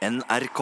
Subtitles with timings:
[0.00, 0.60] NRK.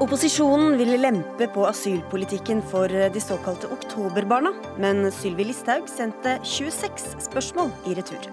[0.00, 7.72] Opposisjonen ville lempe på asylpolitikken for de såkalte oktoberbarna, men Sylvi Listhaug sendte 26 spørsmål
[7.88, 8.28] i retur.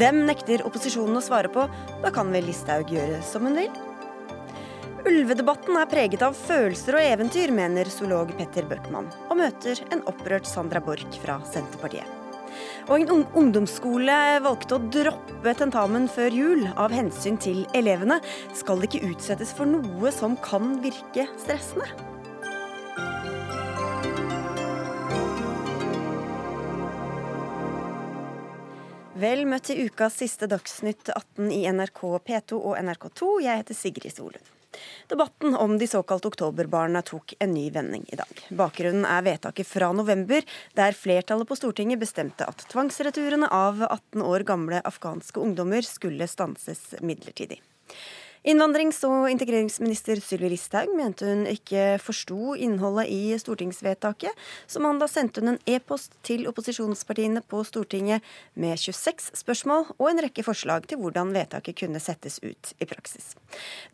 [0.00, 1.68] Dem nekter opposisjonen å svare på,
[2.00, 3.80] da kan vel Listhaug gjøre som hun vil?
[5.04, 10.48] Ulvedebatten er preget av følelser og eventyr, mener zoolog Petter Bøckmann, og møter en opprørt
[10.48, 12.23] Sandra Borch fra Senterpartiet.
[12.88, 18.20] Og en ungdomsskole valgte å droppe tentamen før jul av hensyn til elevene.
[18.56, 21.88] Skal det ikke utsettes for noe som kan virke stressende?
[29.24, 33.30] Vel møtt til ukas siste Dagsnytt 18 i NRK P2 og NRK2.
[33.46, 34.53] Jeg heter Sigrid Solund.
[35.10, 38.44] Debatten om de såkalte oktoberbarna tok en ny vending i dag.
[38.48, 40.44] Bakgrunnen er vedtaket fra november,
[40.78, 46.94] der flertallet på Stortinget bestemte at tvangsreturene av 18 år gamle afghanske ungdommer skulle stanses
[47.00, 47.60] midlertidig.
[48.44, 54.36] Innvandrings- og integreringsminister Sylvi Listhaug mente hun ikke forsto innholdet i stortingsvedtaket,
[54.68, 58.20] så mandag sendte hun en e-post til opposisjonspartiene på Stortinget
[58.60, 63.32] med 26 spørsmål og en rekke forslag til hvordan vedtaket kunne settes ut i praksis.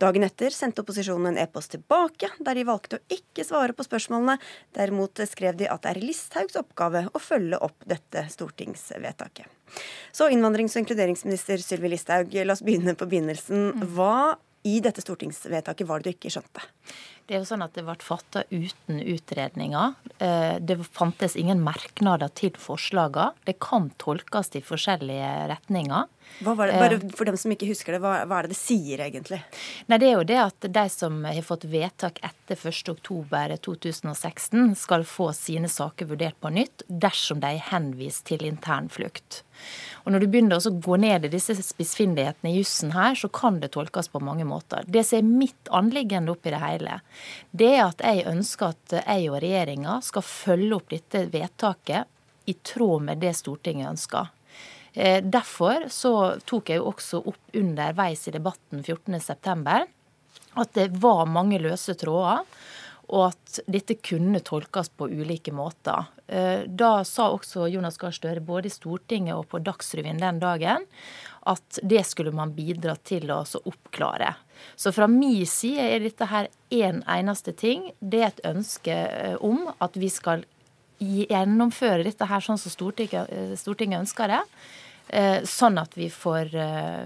[0.03, 4.41] Dagen etter sendte opposisjonen en e-post tilbake, der de valgte å ikke svare på spørsmålene.
[4.75, 9.60] Derimot skrev de at det er Listhaugs oppgave å følge opp dette stortingsvedtaket.
[10.13, 13.85] Så innvandrings- og inkluderingsminister Sylvi Listhaug, la oss begynne på begynnelsen.
[13.95, 14.37] Hva
[14.69, 16.65] i dette stortingsvedtaket var det du ikke skjønte?
[17.31, 19.95] Det er jo sånn at det ble fatta uten utredninger.
[20.19, 23.37] Eh, det fantes ingen merknader til forslagene.
[23.47, 26.09] Det kan tolkes i forskjellige retninger.
[26.39, 28.99] Det, bare eh, For dem som ikke husker det, hva, hva, er det det sier
[29.05, 29.41] egentlig?
[29.91, 35.33] Nei, Det er jo det at de som har fått vedtak etter 1.10.2016, skal få
[35.37, 39.31] sine saker vurdert på nytt dersom de er henvist til internflukt.
[40.05, 43.61] Og Når du begynner å gå ned i disse spissfindighetene i jussen her, så kan
[43.61, 44.85] det tolkes på mange måter.
[44.87, 47.01] Det som er mitt anliggende oppi det hele,
[47.51, 52.57] det er at jeg ønsker at jeg og regjeringa skal følge opp dette vedtaket i
[52.67, 54.31] tråd med det Stortinget ønsker.
[54.93, 56.13] Eh, derfor så
[56.47, 59.87] tok jeg jo også opp underveis i debatten 14.9
[60.61, 62.43] at det var mange løse tråder
[63.11, 66.07] og at dette kunne tolkes på ulike måter.
[66.31, 70.87] Eh, da sa også Jonas Gahr Støre både i Stortinget og på Dagsrevyen den dagen
[71.51, 74.35] at det skulle man bidra til å oppklare.
[74.77, 77.91] Så fra min side er dette her én en eneste ting.
[77.99, 80.45] Det er et ønske eh, om at vi skal
[81.01, 84.45] gjennomføre dette her sånn som Stortinget, eh, Stortinget ønsker det.
[85.51, 86.53] Sånn at vi får,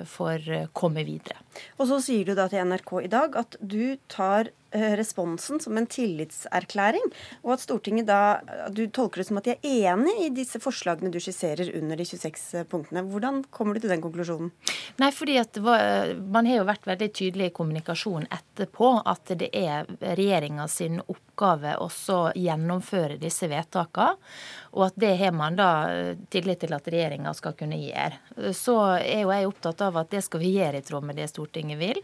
[0.05, 1.39] får komme videre.
[1.81, 5.77] Og så sier du da til NRK i dag at du tar Eh, responsen som
[5.79, 7.05] en tillitserklæring,
[7.45, 8.41] og at Stortinget da
[8.75, 12.07] Du tolker det som at de er enig i disse forslagene du skisserer under de
[12.09, 13.05] 26 punktene.
[13.07, 14.51] Hvordan kommer du til den konklusjonen?
[14.99, 19.87] Nei, fordi at Man har jo vært veldig tydelig i kommunikasjon etterpå at det er
[20.01, 24.19] regjeringa sin oppgave også å gjennomføre disse vedtakene.
[24.75, 25.69] Og at det har man da
[26.33, 28.53] tillit til at regjeringa skal kunne gjøre.
[28.57, 31.29] Så er jo jeg opptatt av at det skal vi gjøre i tråd med det
[31.31, 32.01] Stortinget vil.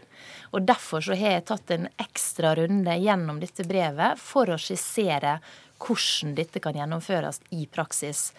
[0.54, 5.38] Og Derfor så har jeg tatt en ekstra runde gjennom dette brevet for å skissere
[5.80, 8.30] hvordan dette kan gjennomføres i praksis.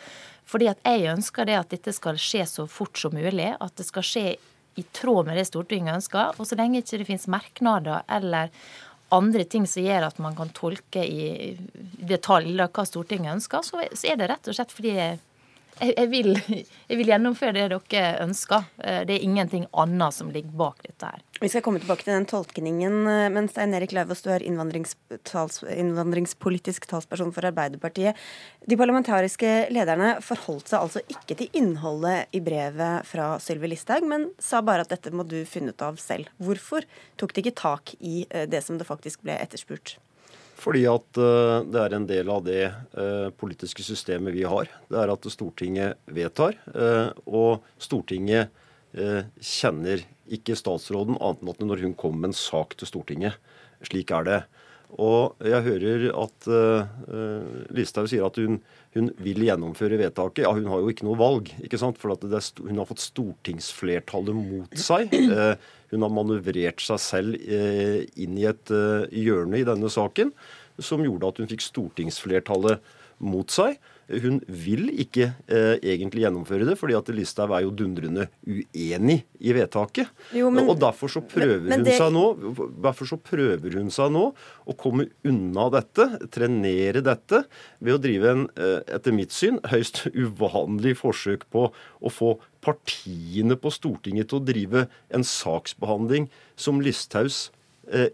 [0.46, 3.50] Fordi at jeg ønsker det at dette skal skje så fort som mulig.
[3.58, 4.26] At det skal skje
[4.80, 6.38] i tråd med det Stortinget ønsker.
[6.38, 8.52] Og så lenge ikke det finnes merknader eller
[9.12, 11.58] andre ting som gjør at man kan tolke i
[12.08, 14.94] detalj hva Stortinget ønsker, så er det rett og slett fordi
[15.80, 16.36] jeg, vil,
[16.90, 18.62] jeg, vil, gjennomføre det dere ønsker.
[18.84, 21.20] Eh, det er ingenting annet som ligger bak dette her.
[21.42, 26.82] Vi skal komme tilbake til den tolkningen, eh, men Stein Erik Lauvås, du er innvandringspolitisk
[26.92, 28.14] talsperson for Arbeiderpartiet.
[28.68, 34.22] De parlamentariske lederne forholdt seg altså ikke til innholdet i brevet fra Sylvi Listhaug, men
[34.42, 36.26] sa bare at dette må du finne ut av selv.
[36.42, 36.82] Hvorfor
[37.22, 39.88] tok de ikke tak i eh, det som det faktisk ble etterspurt?
[40.62, 44.70] Fordi at uh, det er en del av det uh, politiske systemet vi har.
[44.92, 48.58] Det er at Stortinget vedtar, uh, og Stortinget
[48.92, 50.02] kjenner
[50.36, 53.38] ikke statsråden annet enn at når hun kommer med en sak til Stortinget.
[53.88, 54.40] Slik er det.
[55.00, 56.50] Og jeg hører at
[57.72, 58.58] Listhaug sier at hun,
[58.92, 60.44] hun, vil gjennomføre vedtaket.
[60.44, 62.02] Ja, hun har jo ikke noe valg, ikke sant?
[62.04, 65.16] for er, hun har fått stortingsflertallet mot seg.
[65.92, 70.32] Hun har manøvrert seg selv eh, inn i et eh, hjørne i denne saken
[70.82, 72.80] som gjorde at hun fikk stortingsflertallet
[73.22, 73.78] mot seg.
[74.24, 79.54] Hun vil ikke eh, egentlig gjennomføre det, fordi at Listhaug er jo dundrende uenig i
[79.56, 80.12] vedtaket.
[80.36, 81.96] Jo, men, og derfor så prøver men, men det...
[81.96, 87.44] hun seg nå derfor så prøver hun seg nå å komme unna dette, trenere dette,
[87.80, 93.58] ved å drive en, eh, etter mitt syn, høyst uvanlig forsøk på å få partiene
[93.58, 96.30] på Stortinget til å drive en saksbehandling
[96.60, 97.48] som Listhaugs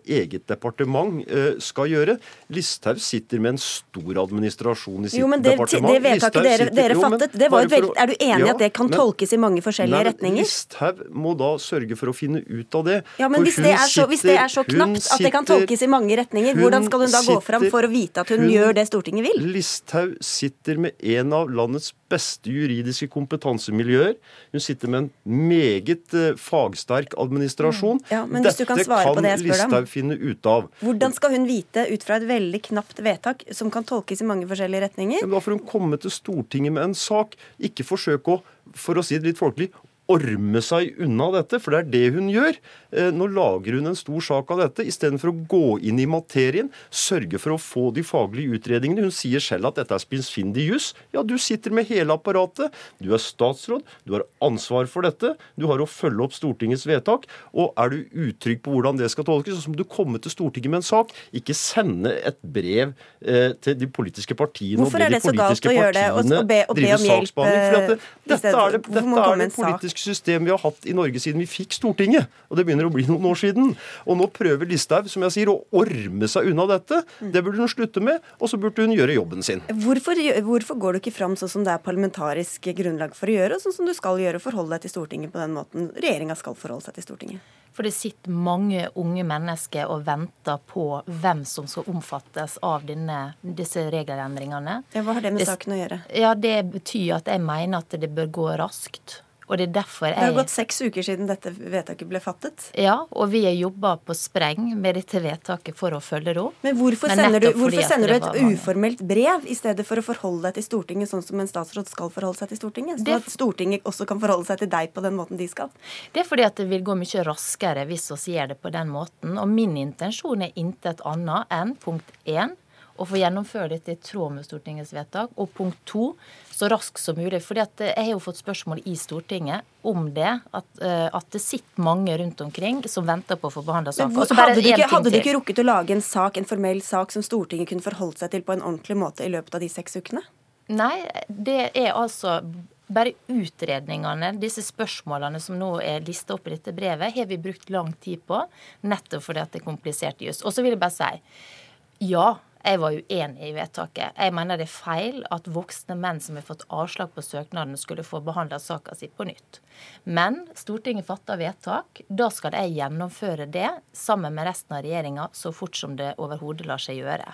[0.07, 2.17] eget departement eh, skal gjøre.
[2.53, 5.93] Listhaug sitter med en stor administrasjon i sitt jo, men det, departement.
[5.93, 8.55] Det vedtaket dere, sitter, dere fattet, det var jo veldig, er du enig i ja,
[8.55, 10.47] at det kan men, tolkes i mange forskjellige nei, retninger?
[10.47, 12.97] Listhaug må da sørge for å finne ut av det.
[13.21, 15.85] Ja, men hvis det, så, hvis det, er så, knapt sitter, at det kan tolkes
[15.85, 18.53] i mange retninger, hvordan skal hun da gå fram for å vite at hun, hun
[18.55, 19.47] gjør det Stortinget vil?
[19.57, 24.15] Listhaug sitter med en av landets beste juridiske kompetansemiljøer.
[24.53, 25.09] Hun sitter med en
[25.49, 28.01] meget uh, fagsterk administrasjon.
[28.03, 28.11] Mm.
[28.13, 30.69] Ja, men hvis Dette du kan svare på det jeg spør Listhaug finne ut av.
[30.83, 34.49] Hvordan skal hun vite, ut fra et veldig knapt vedtak, som kan tolkes i mange
[34.49, 35.23] forskjellige retninger?
[35.23, 37.35] Ja, da får hun komme til Stortinget med en sak.
[37.63, 38.43] Ikke forsøke å
[38.75, 39.71] for å si det litt folkelig,
[40.11, 42.57] orme seg unna dette, for det er det hun gjør.
[42.95, 46.71] Eh, nå lager hun en stor sak av dette, istedenfor å gå inn i materien,
[46.89, 49.07] sørge for å få de faglige utredningene.
[49.07, 50.93] Hun sier selv at dette er spinsfindig juss.
[51.15, 52.75] Ja, du sitter med hele apparatet.
[53.03, 55.35] Du er statsråd, du har ansvar for dette.
[55.59, 57.27] Du har å følge opp Stortingets vedtak.
[57.57, 60.71] Og er du utrygg på hvordan det skal tolkes, så må du komme til Stortinget
[60.71, 61.11] med en sak.
[61.35, 66.67] Ikke sende et brev eh, til de politiske partiene Hvorfor og be de politiske partiene
[66.77, 67.99] drive saksbehandling.
[68.27, 71.39] Dette er det, dette er det politiske demokratisk system vi har hatt i Norge siden
[71.41, 72.27] vi fikk Stortinget.
[72.49, 73.75] Og det begynner å bli noen år siden.
[74.05, 77.03] Og nå prøver Listhaug, som jeg sier, å orme seg unna dette.
[77.19, 79.61] Det burde hun slutte med, og så burde hun gjøre jobben sin.
[79.67, 83.57] Hvorfor, hvorfor går du ikke fram sånn som det er parlamentarisk grunnlag for å gjøre,
[83.57, 86.57] og sånn som du skal gjøre, forholde deg til Stortinget på den måten regjeringa skal
[86.57, 87.53] forholde seg til Stortinget?
[87.77, 93.35] For det sitter mange unge mennesker og venter på hvem som skal omfattes av denne,
[93.45, 94.79] disse regelendringene.
[94.95, 95.99] Ja, hva har det med saken å gjøre?
[96.17, 99.19] Ja, Det betyr at jeg mener at det bør gå raskt.
[99.47, 102.67] Og det er derfor jeg Det har gått seks uker siden dette vedtaket ble fattet.
[102.75, 106.57] Ja, og vi har jobba på spreng med dette vedtaket for å følge det opp.
[106.65, 110.05] Men hvorfor Men sender, du, hvorfor sender du, et uformelt brev i stedet for å
[110.05, 112.99] forholde deg til Stortinget sånn som en statsråd skal forholde seg til Stortinget?
[112.99, 115.71] Så det, at Stortinget også kan forholde seg til deg på den måten de skal?
[116.11, 118.91] Det er fordi at det vil gå mye raskere hvis vi gjør det på den
[118.91, 119.39] måten.
[119.39, 122.57] Og min intensjon er intet annet enn punkt én
[122.97, 125.33] å få gjennomføre dette i tråd med Stortingets vedtak.
[125.37, 126.11] Og punkt to,
[126.51, 127.41] så raskt som mulig.
[127.43, 130.39] fordi jeg har jo fått spørsmål i Stortinget om det.
[130.51, 134.15] At, eh, at det sitter mange rundt omkring som venter på å få behandla saken.
[134.15, 137.23] Hadde, du ikke, hadde du ikke rukket å lage en sak, en formell sak som
[137.25, 140.25] Stortinget kunne forholdt seg til på en ordentlig måte i løpet av de seks ukene?
[140.67, 142.41] Nei, det er altså
[142.87, 147.69] bare utredningene, disse spørsmålene som nå er lista opp i dette brevet, har vi brukt
[147.73, 148.39] lang tid på,
[148.87, 150.39] nettopp fordi at det er komplisert juss.
[150.43, 154.17] Og så vil jeg bare si ja, jeg var uenig i vedtaket.
[154.17, 158.03] Jeg mener det er feil at voksne menn som har fått avslag på søknaden, skulle
[158.03, 159.61] få behandla saka si på nytt.
[160.03, 162.03] Men Stortinget fatter vedtak.
[162.07, 166.67] Da skal jeg gjennomføre det sammen med resten av regjeringa så fort som det overhodet
[166.67, 167.33] lar seg gjøre.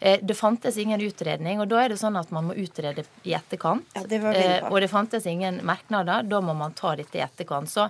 [0.00, 3.32] Eh, det fantes ingen utredning, og da er det sånn at man må utrede i
[3.36, 3.86] etterkant.
[3.96, 6.26] Ja, det eh, og det fantes ingen merknader.
[6.26, 7.70] Da må man ta dette i etterkant.
[7.72, 7.88] Så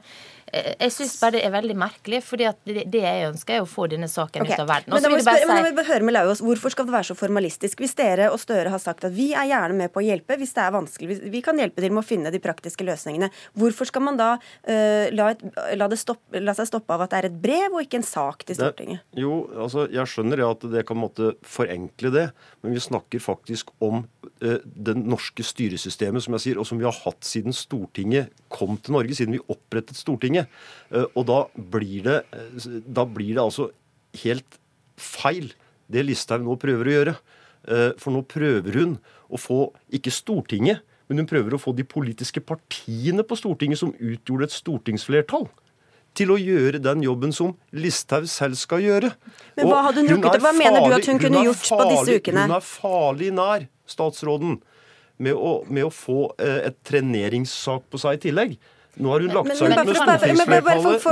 [0.52, 2.52] jeg syns bare det er veldig merkelig, for det,
[2.94, 4.54] jeg ønsker, er å få denne saken okay.
[4.54, 4.94] ut av verden.
[4.94, 5.72] Men da må vi, spørre, si...
[5.74, 7.82] men høre med Laus, Hvorfor skal det være så formalistisk?
[7.82, 10.54] Hvis dere og Støre har sagt at vi er gjerne med på å hjelpe hvis
[10.56, 14.06] det er vanskelig, vi kan hjelpe til med å finne de praktiske løsningene, hvorfor skal
[14.06, 15.42] man da uh, la, et,
[15.78, 18.46] la, stoppe, la, seg stoppe av at det er et brev og ikke en sak
[18.46, 19.02] til Stortinget?
[19.10, 22.26] Det, jo, altså jeg skjønner ja, at det kan måtte forenkle det.
[22.62, 26.86] Men vi snakker faktisk om eh, det norske styresystemet som jeg sier, og som vi
[26.86, 30.50] har hatt siden Stortinget kom til Norge, siden vi opprettet Stortinget.
[30.90, 33.70] Eh, og da blir det, eh, da blir det altså
[34.22, 34.58] helt
[34.96, 35.52] feil,
[35.92, 37.16] det Listhaug nå prøver å gjøre.
[37.66, 38.98] Eh, for nå prøver hun
[39.30, 39.60] å få
[39.92, 44.56] ikke Stortinget, men hun prøver å få de politiske partiene på Stortinget, som utgjorde et
[44.56, 45.48] stortingsflertall,
[46.16, 49.12] til å gjøre den jobben som Listhaug selv skal gjøre.
[49.56, 51.90] Men Hva, hadde hun rukket, hva mener du at hun, hun kunne gjort farlig, på
[51.92, 52.46] disse ukene?
[52.46, 54.58] Hun er farlig nær statsråden
[55.22, 58.58] med å, med å få eh, et treneringssak på seg i tillegg.
[58.96, 61.02] Nå har hun lagt seg ut med stortingsflertallet.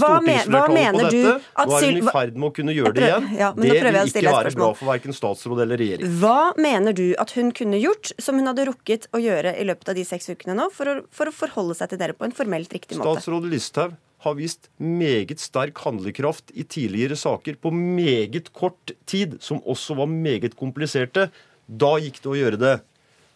[0.00, 0.12] Hva,
[0.48, 3.26] hva mener du at Nå er hun i ferd med å kunne gjøre det igjen.
[3.36, 6.14] Ja, det vil ikke være bra for verken statsråd eller regjering.
[6.22, 9.92] Hva mener du at hun kunne gjort som hun hadde rukket å gjøre i løpet
[9.92, 12.36] av de seks ukene nå, for å, for å forholde seg til dere på en
[12.36, 13.20] formelt riktig måte?
[13.20, 19.60] Statsråd Listhaug har vist meget sterk handlekraft i tidligere saker på meget kort tid, som
[19.68, 21.28] også var meget kompliserte.
[21.66, 22.74] Da gikk det å gjøre det.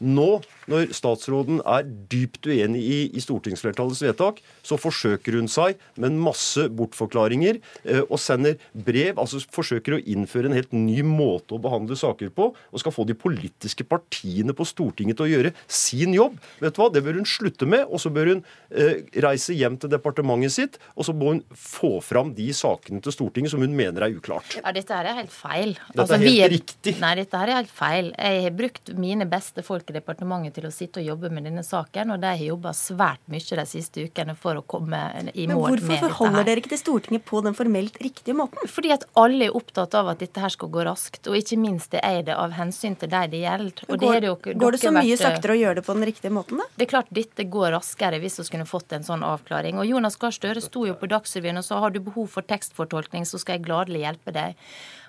[0.01, 6.13] Nå når statsråden er dypt uenig i, i stortingsflertallets vedtak, så forsøker hun seg med
[6.13, 11.57] en masse bortforklaringer eh, og sender brev, altså forsøker å innføre en helt ny måte
[11.57, 15.55] å behandle saker på, og skal få de politiske partiene på Stortinget til å gjøre
[15.67, 16.39] sin jobb.
[16.63, 19.79] Vet du hva, Det bør hun slutte med, og så bør hun eh, reise hjem
[19.81, 23.75] til departementet sitt, og så må hun få fram de sakene til Stortinget som hun
[23.77, 24.59] mener er uklart.
[24.59, 25.75] Ja, Dette her er helt feil.
[25.91, 26.97] Dette altså, er helt er, riktig.
[27.03, 28.13] Nei, dette her er helt feil.
[28.15, 31.63] Jeg har brukt mine beste folk i departementet til å sitte og jobbe med denne
[31.67, 35.21] saken, og de har jobba svært mye de siste ukene for å komme i mål
[35.21, 35.49] med dette her.
[35.51, 38.71] Men hvorfor forholder dere ikke til Stortinget på den formelt riktige måten?
[38.71, 41.95] Fordi at alle er opptatt av at dette her skal gå raskt, og ikke minst
[41.95, 43.85] det er det av hensyn til de det gjelder.
[43.89, 46.09] Og går, det, jo, går det så mye vært, saktere å gjøre det på den
[46.11, 46.69] riktige måten, da?
[46.77, 49.81] Det er klart dette går raskere hvis vi skulle fått en sånn avklaring.
[49.81, 53.27] Og Jonas Gahr Støre sto jo på Dagsrevyen og sa har du behov for tekstfortolkning,
[53.29, 54.59] så skal jeg gladelig hjelpe deg.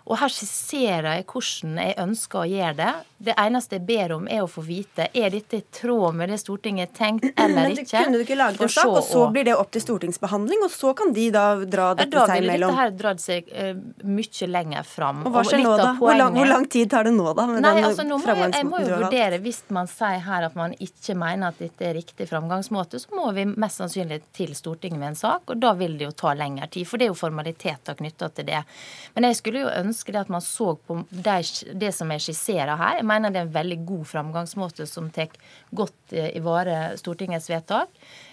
[0.10, 2.92] Og her skisserer jeg hvordan jeg ønsker å gjøre det.
[3.22, 6.40] Det eneste jeg ber om, er å få vite er dette i tråd med det
[6.42, 8.02] Stortinget har tenkt eller Men ikke.
[8.08, 10.96] Kunne du ikke laget en sak, og så blir det opp til stortingsbehandling, og så
[10.98, 12.42] kan de da dra dette seg imellom?
[12.42, 15.22] Da ville dette her dratt seg uh, mye lenger fram.
[15.30, 15.92] Og hva skjer nå, da?
[16.02, 17.46] Hvor lang, hvor lang, tid tar det nå, da?
[17.52, 20.74] Nei, altså nå må jeg, jeg må jo vurdere, Hvis man sier her at man
[20.82, 25.14] ikke mener at dette er riktig framgangsmåte, så må vi mest sannsynlig til Stortinget med
[25.14, 26.90] en sak, og da vil det jo ta lengre tid.
[26.90, 28.66] For det er jo formaliteter knytta til det.
[29.14, 33.00] Men jeg skulle jo ønske det at man så på det som er skisserer her.
[33.00, 35.32] Jeg mener det er en veldig god framgangsmåte som tar
[35.72, 37.90] godt eh, i vare Stortingets vedtak.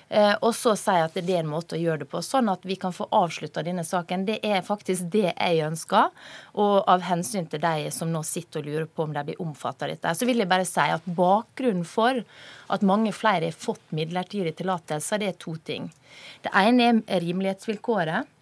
[0.08, 2.48] Eh, og så sier jeg at det er en måte å gjøre det på, sånn
[2.48, 4.24] at vi kan få avslutta denne saken.
[4.28, 6.14] Det er faktisk det jeg ønsker.
[6.56, 9.84] Og av hensyn til de som nå sitter og lurer på om de blir omfattet
[9.84, 12.22] av dette, så vil jeg bare si at bakgrunnen for
[12.72, 15.92] at mange flere har fått midlertidig tillatelse, det er to ting.
[16.44, 18.37] Det ene er rimelighetsvilkåret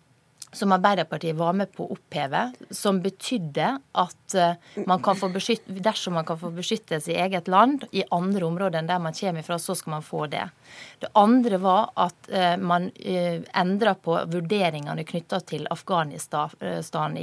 [0.56, 2.42] som Arbeiderpartiet var med på å oppheve,
[2.74, 3.68] som betydde
[4.00, 4.56] at eh,
[4.88, 8.90] man kan få dersom man kan få beskyttelse i eget land, i andre områder enn
[8.90, 10.46] der man kommer fra, så skal man få det.
[11.02, 16.50] Det andre var at uh, man eh, endra på vurderingene knytta til Afghanistan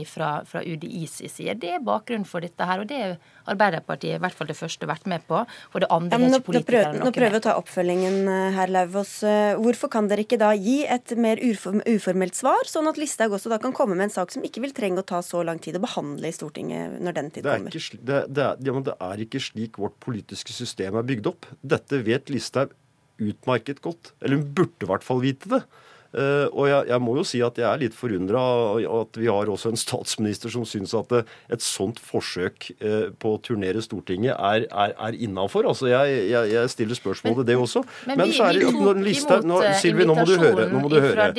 [0.07, 1.57] fra, fra UDIs side.
[1.59, 2.79] Det er bakgrunnen for dette her.
[2.83, 3.15] og det er
[3.49, 5.41] Arbeiderpartiet i hvert fall det første vært med på.
[5.73, 9.17] Og det andre ja, nå, prøver, nå prøver vi å ta oppfølgingen, herr Lauvås.
[9.59, 13.59] Hvorfor kan dere ikke da gi et mer uformelt svar, sånn at Listhaug også da
[13.61, 15.83] kan komme med en sak som ikke vil trenge å ta så lang tid å
[15.83, 17.71] behandle i Stortinget når den tid kommer?
[17.71, 21.47] Ikke, det, det, er, ja, det er ikke slik vårt politiske system er bygd opp.
[21.61, 22.73] Dette vet Listhaug
[23.21, 24.13] utmerket godt.
[24.21, 25.61] Eller hun burde i hvert fall vite det.
[26.13, 28.41] Uh, og jeg, jeg, må jo si at jeg er litt forundra
[29.01, 33.31] at vi har også en statsminister som syns at eh, et sånt forsøk uh, på
[33.33, 35.65] å turnere Stortinget er, er, er innafor.
[35.71, 37.81] Altså jeg, jeg, jeg, stiller spørsmål ved det også.
[38.05, 40.67] Men, men vi, så er det, når Silvi, nå må du høre.
[40.69, 41.31] Nå må du, høre.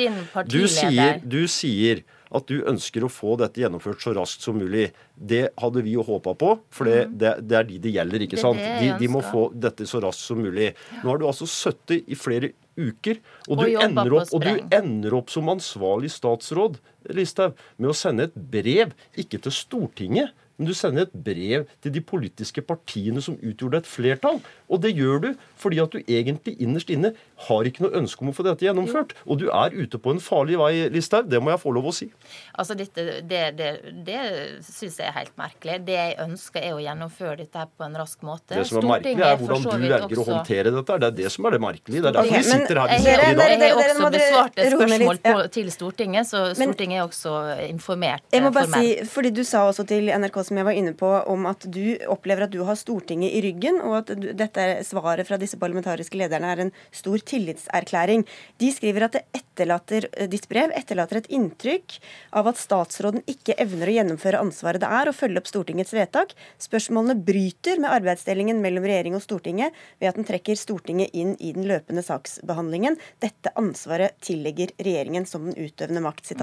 [0.51, 2.03] Du, sier, du sier
[2.35, 4.89] at du ønsker å få dette gjennomført så raskt som mulig.
[5.15, 7.15] Det hadde vi jo håpa på, for det, mm.
[7.21, 8.25] det, det, er de det gjelder.
[8.25, 8.61] ikke sant?
[8.61, 10.73] De, de, må få dette så raskt som mulig.
[11.01, 14.75] Nå har du altså sittet i flere uker, og, du, og ender opp, og du
[14.75, 16.81] ender opp som ansvarlig statsråd
[17.15, 21.93] Listhaug, med å sende et brev, ikke til Stortinget, men du sender et brev til
[21.95, 24.39] de politiske partiene som utgjorde et flertall.
[24.71, 27.11] Og det gjør du fordi at du egentlig innerst inne
[27.47, 29.13] har ikke noe ønske om å få dette gjennomført.
[29.27, 31.27] Og du er ute på en farlig vei, Listhaug.
[31.31, 32.07] Det må jeg få lov å si.
[32.55, 33.69] Altså, dette, Det, det,
[34.07, 34.19] det
[34.65, 35.79] syns jeg er helt merkelig.
[35.87, 38.55] Det jeg ønsker, er å gjennomføre dette her på en rask måte.
[38.55, 40.21] Det som er merkelig, er hvordan du velger også...
[40.23, 40.99] å håndtere dette.
[41.03, 42.05] Det er det som er det merkelige.
[42.05, 43.01] Det er derfor vi sitter her i
[43.41, 43.55] dag.
[43.55, 47.35] Jeg har også besvart et spørsmål på, til Stortinget, så Stortinget er også
[47.67, 48.25] informert.
[48.31, 49.03] Jeg må bare formelt.
[49.03, 51.97] si, fordi Du sa også til NRK som jeg var inne på, om at du
[52.11, 56.51] opplever at du har Stortinget i ryggen, og at dette svaret fra disse parlamentariske lederne
[56.53, 58.25] er en stor tillitserklæring.
[58.61, 61.97] De skriver at det etterlater, eh, ditt brev etterlater et inntrykk
[62.31, 66.35] av at statsråden ikke evner å gjennomføre ansvaret det er å følge opp Stortingets vedtak.
[66.61, 71.53] Spørsmålene bryter med arbeidsdelingen mellom regjering og Stortinget ved at den trekker Stortinget inn i
[71.55, 72.99] den løpende saksbehandlingen.
[73.23, 76.33] Dette ansvaret tillegger regjeringen som den utøvende makt.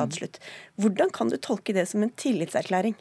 [0.81, 2.95] Hvordan kan du tolke det som en tillitserklæring?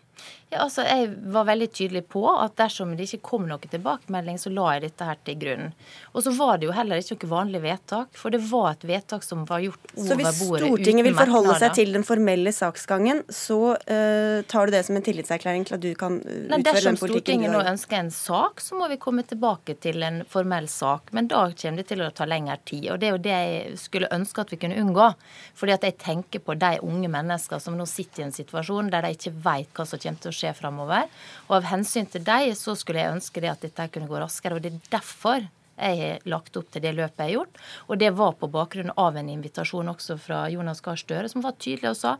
[0.52, 4.52] Ja, altså, Jeg var veldig tydelig på at dersom det ikke kom noe tilbakemelding, så
[4.52, 5.70] la jeg dette her til grunn.
[6.12, 9.24] Og så var det jo heller ikke noe vanlig vedtak, for det var et vedtak
[9.24, 13.24] som var gjort over bordet Så hvis Stortinget vil forholde seg til den formelle saksgangen,
[13.32, 16.60] så uh, tar du det som en tillitserklæring til at du kan utføre Nei, den
[16.60, 16.76] politikken du har?
[16.76, 21.16] Dersom Stortinget nå ønsker en sak, så må vi komme tilbake til en formell sak.
[21.16, 22.90] Men da kommer det til å ta lengre tid.
[22.92, 25.08] Og det er jo det jeg skulle ønske at vi kunne unngå.
[25.56, 29.08] Fordi at jeg tenker på de unge mennesker som nå sitter i en situasjon der
[29.08, 31.10] de ikke vet hva som kommer til å skje framover.
[31.50, 34.58] Og av hensyn til dem så skulle jeg ønske det at dette kunne gå raskere.
[34.58, 35.50] Og det er derfor
[35.82, 37.56] Jeg har lagt opp til det løpet jeg har gjort.
[37.88, 41.56] Og det var på bakgrunn av en invitasjon også fra Jonas Gahr Støre, som var
[41.58, 42.12] tydelig og sa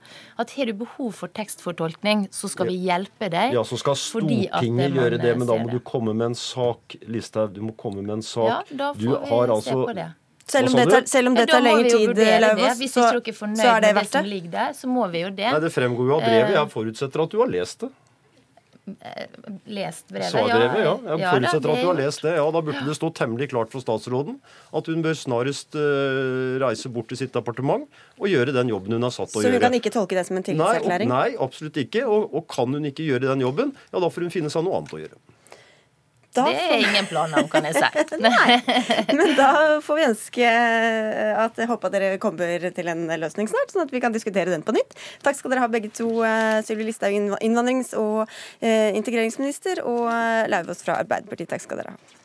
[0.42, 3.54] at har du behov for tekstfortolkning, så skal vi hjelpe deg.
[3.54, 7.54] Ja, så skal Stortinget gjøre det, men da må du komme med en sak, Listhaug.
[7.54, 8.50] Du må komme med en sak.
[8.50, 10.10] Ja, da får du vi altså, se på det.
[10.52, 13.66] Selv om, tar, selv om, det tar, lengre tid, Lauvås, Hvis så, ikke er fornøyd
[13.66, 15.48] er det med det som ligger der, så må vi jo det.
[15.48, 16.56] Nei, Det fremgår jo av brevet.
[16.58, 17.92] Jeg forutsetter at du har lest det.
[19.00, 19.28] Eh,
[19.66, 20.32] lest brevet?
[20.32, 20.94] Svarbrevet, ja.
[21.06, 22.34] Jeg ja, forutsetter da, at du har lest det.
[22.40, 24.40] Ja, Da burde det stå temmelig klart for statsråden
[24.74, 27.86] at hun bør snarest uh, reise bort til sitt departement
[28.18, 29.48] og gjøre den jobben hun har satt å gjøre.
[29.48, 31.12] Så hun kan ikke tolke det som en tillitserklæring?
[31.12, 32.08] Nei, nei, absolutt ikke.
[32.10, 34.82] Og, og kan hun ikke gjøre den jobben, ja da får hun finne seg noe
[34.82, 35.22] annet å gjøre.
[36.32, 38.18] Da det er ingen planer om, kan jeg si.
[38.24, 38.60] Nei.
[39.12, 39.50] Men da
[39.84, 40.52] får vi ønske
[41.44, 44.52] at jeg håper at dere kommer til en løsning snart, sånn at vi kan diskutere
[44.54, 44.96] den på nytt.
[45.26, 48.24] Takk skal dere ha begge to, eh, Sylvi Listhaug, innvandrings- og
[48.62, 51.52] eh, integreringsminister, og eh, Lauvås fra Arbeiderpartiet.
[51.52, 52.18] Takk skal dere ha.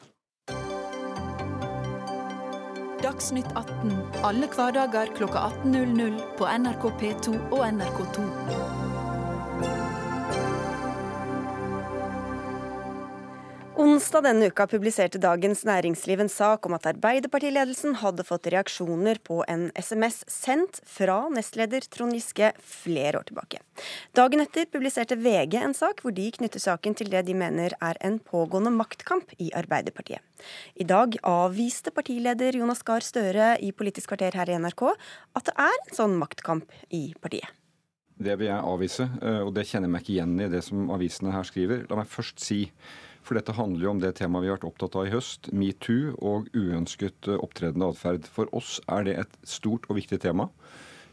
[3.03, 3.93] Dagsnytt 18
[4.27, 8.76] alle hverdager klokka 18.00 på NRK P2 og NRK2.
[13.77, 19.43] Onsdag denne uka publiserte Dagens Næringsliv en sak om at Arbeiderpartiledelsen hadde fått reaksjoner på
[19.53, 23.61] en SMS sendt fra nestleder Trond Giske flere år tilbake.
[24.17, 28.01] Dagen etter publiserte VG en sak hvor de knytter saken til det de mener er
[28.01, 30.25] en pågående maktkamp i Arbeiderpartiet.
[30.81, 35.57] I dag avviste partileder Jonas Gahr Støre i Politisk kvarter her i NRK at det
[35.67, 37.53] er en sånn maktkamp i partiet.
[38.17, 40.89] Det vil jeg avvise, eh, og det kjenner jeg meg ikke igjen i det som
[40.95, 41.85] avisene her skriver.
[41.91, 42.63] La meg først si
[43.27, 46.15] for dette handler jo om det temaet vi har vært opptatt av i høst, metoo
[46.23, 48.29] og uønsket eh, opptredende atferd.
[48.31, 50.49] For oss er det et stort og viktig tema.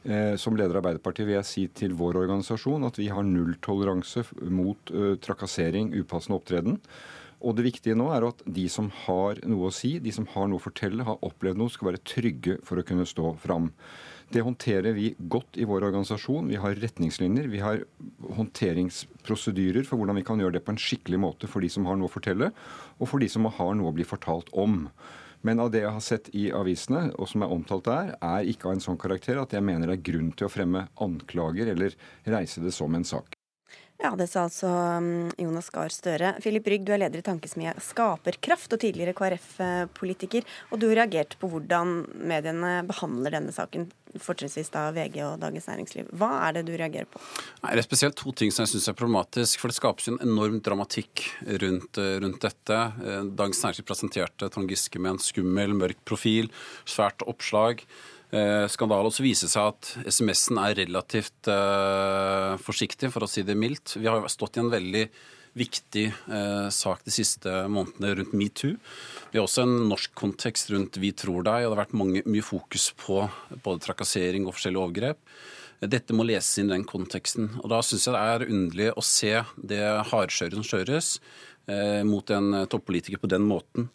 [0.03, 4.25] Eh, som leder av Arbeiderpartiet vil jeg si til vår organisasjon at vi har nulltoleranse
[4.51, 6.79] mot uh, trakassering, upassende opptreden.
[7.43, 10.49] Og det viktige nå er at de som har noe å si, de som har
[10.51, 13.71] noe å fortelle, har opplevd noe, skal være trygge for å kunne stå fram.
[14.33, 16.47] Det håndterer vi godt i vår organisasjon.
[16.49, 17.83] Vi har retningslinjer, vi har
[18.33, 21.99] håndteringsprosedyrer for hvordan vi kan gjøre det på en skikkelig måte for de som har
[21.99, 22.49] noe å fortelle,
[22.97, 24.87] og for de som har noe å bli fortalt om.
[25.45, 28.71] Men av det jeg har sett i avisene, og som er omtalt der, er ikke
[28.71, 31.93] av en sånn karakter at jeg mener det er grunn til å fremme anklager eller
[32.25, 33.37] reise det som en sak.
[34.01, 36.33] Ja, det sa altså um, Jonas Gahr Støre.
[36.43, 40.43] Filip Rygg, du er leder i tankesmia Skaperkraft og tidligere KrF-politiker.
[40.73, 43.87] Og du har reagert på hvordan mediene behandler denne saken,
[44.19, 46.09] fortrinnsvis da VG og Dagens Næringsliv.
[46.19, 47.21] Hva er det du reagerer på?
[47.63, 49.61] Nei, det er spesielt to ting som jeg syns er problematisk.
[49.61, 51.23] For det skapes en enorm dramatikk
[51.63, 52.79] rundt, eh, rundt dette.
[53.05, 56.51] Eh, Dagens Næringsliv presenterte Trond Giske med en skummel, mørk profil,
[56.83, 57.85] svært oppslag.
[58.33, 59.09] Eh, skandale.
[59.09, 63.57] Og så viser det seg at SMS-en er relativt eh, forsiktig, for å si det
[63.59, 63.99] mildt.
[63.99, 65.03] Vi har stått i en veldig
[65.53, 68.73] viktig eh, sak de siste månedene rundt metoo.
[69.29, 72.23] Vi har også en norsk kontekst rundt Vi tror deg, og det har vært mange,
[72.25, 73.21] mye fokus på
[73.53, 75.21] både trakassering og forskjellige overgrep.
[75.83, 77.51] Dette må leses inn i den konteksten.
[77.61, 81.52] Og da syns jeg det er underlig å se det hardkjøret som kjøres eh,
[82.03, 83.85] mot en toppolitiker på den måten.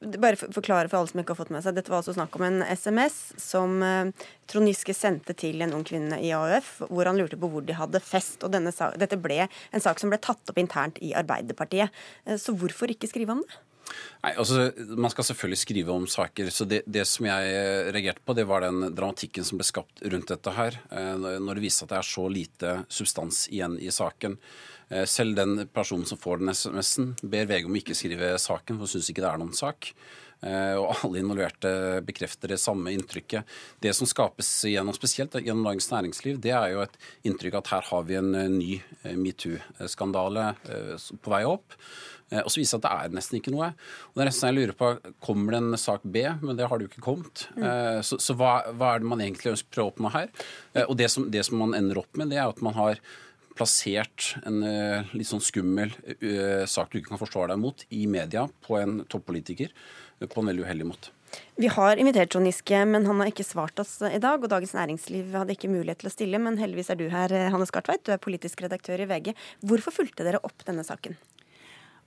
[0.00, 1.76] Bare forklare for alle som ikke har fått med seg.
[1.76, 5.84] Dette var altså snakk om en SMS som eh, Trond Giske sendte til en ung
[5.86, 8.42] kvinne i AUF, hvor han lurte på hvor de hadde fest.
[8.44, 11.92] og denne, Dette ble en sak som ble tatt opp internt i Arbeiderpartiet.
[12.24, 13.62] Eh, så hvorfor ikke skrive om det?
[14.24, 16.48] Nei, altså, Man skal selvfølgelig skrive om saker.
[16.50, 20.32] så det, det, som jeg reagerte på, det var den dramatikken som ble skapt rundt
[20.32, 20.80] dette her.
[20.90, 24.38] Eh, når det viser at det er så lite substans igjen i saken.
[24.94, 28.90] Eh, selv den personen som får den SMS-en, ber VG om ikke skrive saken, for
[28.90, 29.90] syns ikke det er noen sak.
[30.44, 31.72] Eh, og alle involverte
[32.06, 33.48] bekrefter det samme inntrykket.
[33.82, 37.88] Det som skapes gjennom spesielt gjennom Dagens Næringsliv, det er jo et inntrykk at her
[37.90, 38.72] har vi en eh, ny
[39.18, 40.52] metoo-skandale
[41.22, 41.74] på vei opp.
[42.34, 43.66] Og så viser det at det er nesten ikke noe.
[44.08, 44.88] Og det er nesten jeg lurer på,
[45.22, 46.22] Kommer det en sak B?
[46.40, 47.44] Men det har det jo ikke kommet.
[47.54, 48.00] Mm.
[48.02, 50.32] Så, så hva, hva, er det man egentlig ønsker å oppnå her?
[50.88, 52.98] Og det som, det som man ender opp med, det er at man har
[53.58, 58.06] plassert en uh, litt sånn skummel uh, sak du ikke kan forsvare deg mot, i
[58.10, 61.12] media på en toppolitiker uh, på en veldig uheldig måte.
[61.58, 64.38] Vi har invitert Trond Giske, men han har ikke svart oss i dag.
[64.38, 67.66] Og Dagens Næringsliv hadde ikke mulighet til å stille, men heldigvis er du her, Hanne
[67.66, 68.04] Skartveit.
[68.06, 69.32] Du er politisk redaktør i VG.
[69.66, 71.18] Hvorfor fulgte dere opp denne saken?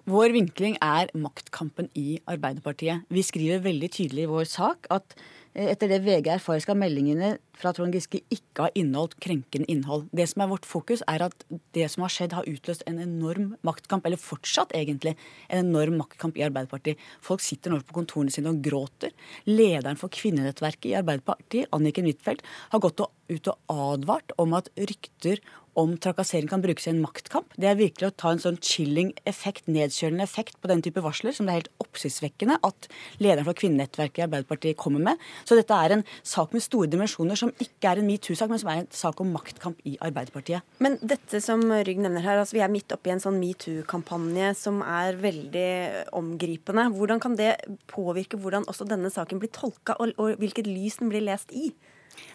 [0.08, 3.04] Vår vinkling er maktkampen i Arbeiderpartiet.
[3.12, 5.18] Vi skriver veldig tydelig i vår sak at
[5.58, 10.06] etter det VG erfarer, skal meldingene fra Trond Giske ikke ha inneholdt krenkende innhold.
[10.16, 13.56] Det som er vårt fokus, er at det som har skjedd, har utløst en enorm
[13.66, 15.16] maktkamp, eller fortsatt egentlig
[15.50, 17.02] en enorm maktkamp i Arbeiderpartiet.
[17.26, 19.16] Folk sitter nå på kontorene sine og gråter.
[19.50, 25.42] Lederen for kvinnenettverket i Arbeiderpartiet, Anniken Huitfeldt, har gått ut og advart om at rykter
[25.78, 27.54] om trakassering kan brukes i en maktkamp.
[27.60, 31.36] Det er virkelig å ta en sånn chilling effekt, nedkjølende effekt på den type varsler,
[31.36, 32.88] som det er helt oppsiktsvekkende at
[33.22, 35.26] lederen for kvinnenettverket i Arbeiderpartiet kommer med.
[35.46, 38.72] Så dette er en sak med store dimensjoner som ikke er en metoo-sak, men som
[38.74, 40.66] er en sak om maktkamp i Arbeiderpartiet.
[40.84, 44.82] Men dette som Rygg nevner her, altså vi er midt oppi en sånn metoo-kampanje som
[44.82, 45.70] er veldig
[46.18, 46.88] omgripende.
[46.98, 47.54] Hvordan kan det
[47.92, 51.70] påvirke hvordan også denne saken blir tolka, og, og hvilket lys den blir lest i?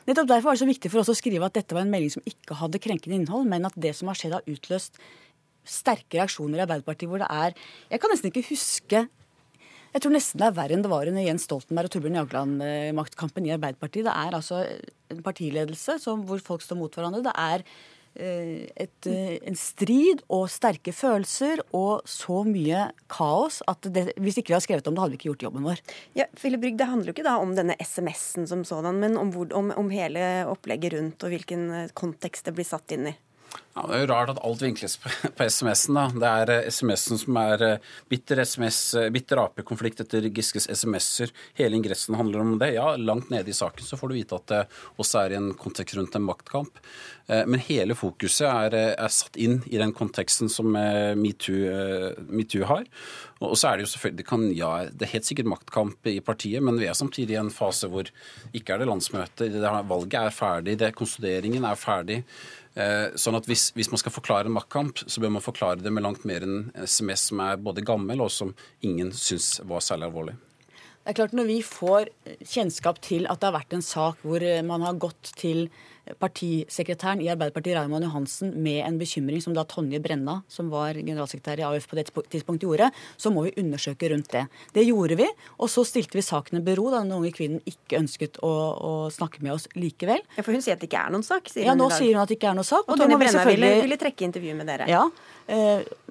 [0.07, 2.15] Nettopp Derfor var det så viktig for oss å skrive at dette var en melding
[2.15, 5.01] som ikke hadde krenkende innhold, men at det som har skjedd, har utløst
[5.63, 7.53] sterke reaksjoner i Arbeiderpartiet hvor det er
[7.93, 9.05] Jeg kan nesten ikke huske
[9.93, 13.45] jeg tror nesten det er verre enn det var under Jens Stoltenberg og Torbjørn Jagland-maktkampen
[13.45, 14.07] i Arbeiderpartiet.
[14.07, 14.63] Det er altså
[15.13, 17.21] en partiledelse som, hvor folk står mot hverandre.
[17.27, 17.65] Det er
[18.15, 24.53] et, eh, en strid og sterke følelser og så mye kaos at det, hvis ikke
[24.53, 25.83] vi hadde skrevet om det, hadde vi ikke gjort jobben vår.
[26.19, 29.33] Ja, Philip Brygg, Det handler jo ikke da om denne SMS-en som sådan, men om,
[29.33, 33.17] hvor, om, om hele opplegget rundt og hvilken eh, kontekst det blir satt inn i.
[33.73, 35.97] Ja, det er jo rart at alt vinkles på, på SMS-en.
[35.97, 36.05] da.
[36.13, 41.33] Det er uh, SMS-en som er uh, bitter uh, bitter Ap-konflikt etter Giskes SMS-er.
[41.57, 42.75] Hele ingressen handler om det.
[42.77, 44.61] Ja, langt nede i saken så får du vite at det
[45.01, 46.85] også er i en kontekst rundt en maktkamp.
[47.33, 51.71] Men hele fokuset er, er, satt inn i den konteksten som metoo,
[52.35, 52.83] MeToo har.
[53.43, 56.17] Og så er det jo selvfølgelig det, kan, ja, det er helt sikkert maktkamp i
[56.25, 58.11] partiet, men vi er samtidig i en fase hvor
[58.53, 59.49] ikke er det landsmøte.
[59.55, 62.21] Det, valget er ferdig, det, konsolideringen er ferdig.
[62.75, 65.93] Eh, sånn at hvis, hvis, man skal forklare en maktkamp, så bør man forklare det
[65.93, 70.09] med langt mer enn SMS som er både gammel, og som ingen syns var særlig
[70.09, 70.37] alvorlig.
[71.03, 72.13] Det er klart Når vi får
[72.47, 75.67] kjennskap til at det har vært en sak hvor man har gått til
[76.19, 81.63] partisekretæren i Arbeiderpartiet, Raymond Johansen, med en bekymring som da Tonje Brenna, som var generalsekretær
[81.63, 84.45] i AUF på det tidspunktet, gjorde, så må vi undersøke rundt det.
[84.75, 88.01] Det gjorde vi, og så stilte vi saken i bero da den unge kvinnen ikke
[88.03, 90.23] ønsket å, å, snakke med oss likevel.
[90.37, 91.53] Ja, For hun sier at det ikke er noen sak?
[91.55, 92.83] ja, nå sier hun at det ikke er noen sak.
[92.87, 94.91] Og, og Tonje Brenna ville, ville trekke intervju med dere?
[94.91, 95.07] Ja,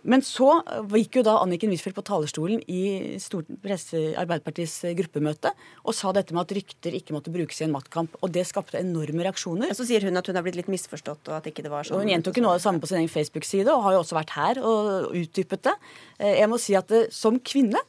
[0.01, 0.47] men så
[0.95, 5.51] gikk jo da Anniken Huitfeldt på talerstolen i Arbeiderpartiets eh, gruppemøte
[5.85, 8.15] og sa dette med at rykter ikke måtte brukes i en maktkamp.
[8.25, 9.69] Og det skapte enorme reaksjoner.
[9.69, 11.85] Og så sier hun at hun har blitt litt misforstått, og at ikke det var
[11.85, 11.99] sånn.
[11.99, 14.17] Og hun gjentok noe av det samme på sin egen Facebook-side, og har jo også
[14.17, 15.77] vært her og utdypet det.
[16.17, 17.85] Eh, jeg må si at som kvinne,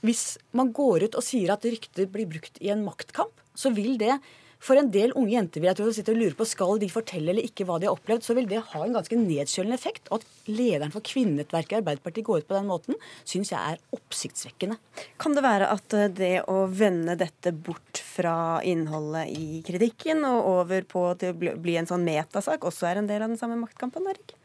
[0.00, 0.24] hvis
[0.56, 4.16] man går ut og sier at rykter blir brukt i en maktkamp, så vil det
[4.60, 7.32] for en del unge jenter vil jeg tro, sitter og lurer på skal de fortelle
[7.32, 10.10] eller ikke hva de har opplevd, så vil det ha en ganske nedkjølende effekt.
[10.10, 13.80] Og at lederen for kvinnenettverket i Arbeiderpartiet går ut på den måten, syns jeg er
[13.96, 14.76] oppsiktsvekkende.
[15.20, 20.52] Kan det være at eh, det å vende dette bort fra innholdet i kritikken og
[20.58, 23.58] over på til å bli en sånn metasak, også er en del av den samme
[23.60, 24.36] maktkampen, Erik?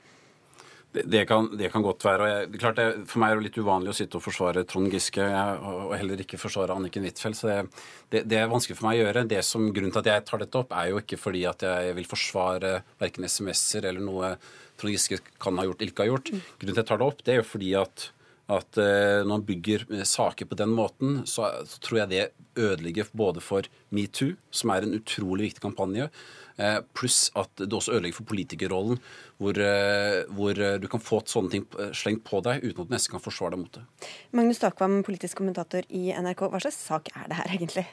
[1.03, 2.23] Det kan, det kan, godt være.
[2.23, 4.93] og jeg, klart det, For meg er det litt uvanlig å sitte og forsvare Trond
[4.93, 7.39] Giske jeg, og heller ikke forsvare Anniken Huitfeldt.
[7.39, 9.25] Så det, det, er vanskelig for meg å gjøre.
[9.36, 11.97] Det som Grunnen til at jeg tar dette opp, er jo ikke fordi at jeg
[11.99, 14.36] vil forsvare verken SMS-er eller noe
[14.79, 16.31] Trond Giske kan ha gjort eller ikke har gjort.
[16.34, 18.10] Grunnen til at jeg tar det opp, det er jo fordi at
[18.45, 23.10] at uh, når man bygger saker på den måten, så, så tror jeg det ødelegger
[23.17, 26.12] både for metoo, som er en utrolig viktig kampanje,
[26.58, 28.99] Eh, pluss at det også ødelegger for politikerrollen,
[29.43, 32.93] hvor, eh, hvor, eh, du kan få sånne ting slengt på deg uten at du
[32.95, 33.84] nesten kan forsvare deg mot det.
[34.31, 36.47] Magnus Takvam, politisk kommentator i NRK.
[36.47, 37.86] Hva slags sak er det her egentlig?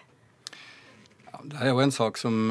[1.45, 2.51] Det er jo en sak som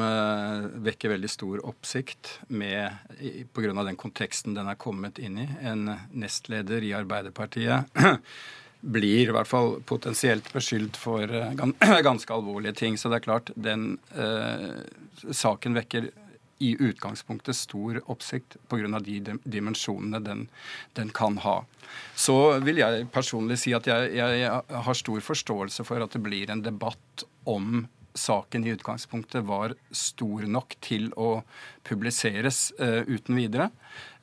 [0.84, 3.84] vekker veldig stor oppsikt pga.
[3.84, 5.46] den konteksten den er kommet inn i.
[5.60, 7.88] En nestleder i Arbeiderpartiet
[8.82, 11.30] blir i hvert fall potensielt beskyldt for
[12.08, 12.98] ganske alvorlige ting.
[12.98, 14.82] Så det er klart, den uh,
[15.30, 16.10] saken vekker
[16.62, 18.98] i utgangspunktet stor oppsikt pga.
[19.02, 20.44] de dimensjonene den,
[20.94, 21.64] den, kan ha.
[22.14, 26.50] Så vil jeg personlig si at jeg, jeg, har stor forståelse for at det blir
[26.50, 31.42] en debatt om saken i utgangspunktet var stor nok til å
[31.86, 33.70] publiseres uh, uten videre.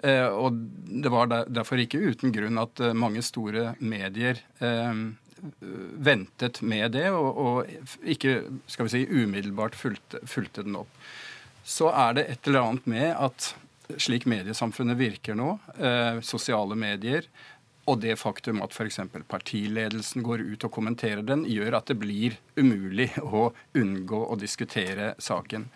[0.04, 0.60] Uh, og
[1.04, 4.44] det var derfor ikke uten grunn at uh, mange store medier
[6.04, 7.70] ventet med det, og,
[8.04, 10.92] ikke skal vi si, umiddelbart fulgte, fulgte den opp
[11.70, 13.54] så er det et eller annet med at
[14.02, 17.26] slik mediesamfunnet virker nå, eh, sosiale medier,
[17.90, 19.02] og det faktum at f.eks.
[19.32, 25.16] partiledelsen går ut og kommenterer den, gjør at det blir umulig å unngå å diskutere
[25.18, 25.70] saken.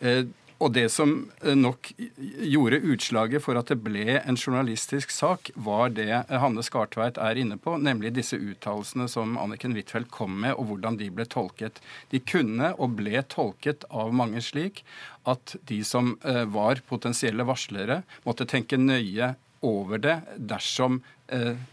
[0.00, 0.24] Eh,
[0.60, 5.92] og det som eh, nok gjorde utslaget for at det ble en journalistisk sak, var
[5.96, 10.68] det Hanne Skartveit er inne på, nemlig disse uttalelsene som Anniken Huitfeldt kom med, og
[10.68, 11.80] hvordan de ble tolket.
[12.12, 14.84] De kunne og ble tolket av mange slik
[15.28, 21.19] at de som eh, var potensielle varslere, måtte tenke nøye over det dersom, eh,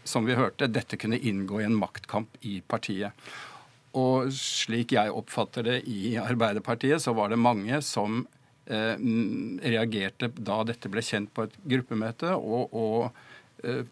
[0.04, 3.16] som vi hørte, dette kunne inngå i en maktkamp i partiet.
[3.96, 8.24] Og slik jeg oppfatter det i Arbeiderpartiet, så var det mange som
[8.68, 8.96] eh,
[9.64, 13.86] reagerte da dette ble kjent på et gruppemøte, og, og eh,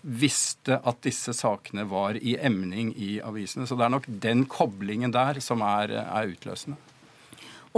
[0.00, 3.66] visste at disse sakene var i emning i avisene.
[3.68, 6.78] Så det er nok den koblingen der som er, er utløsende.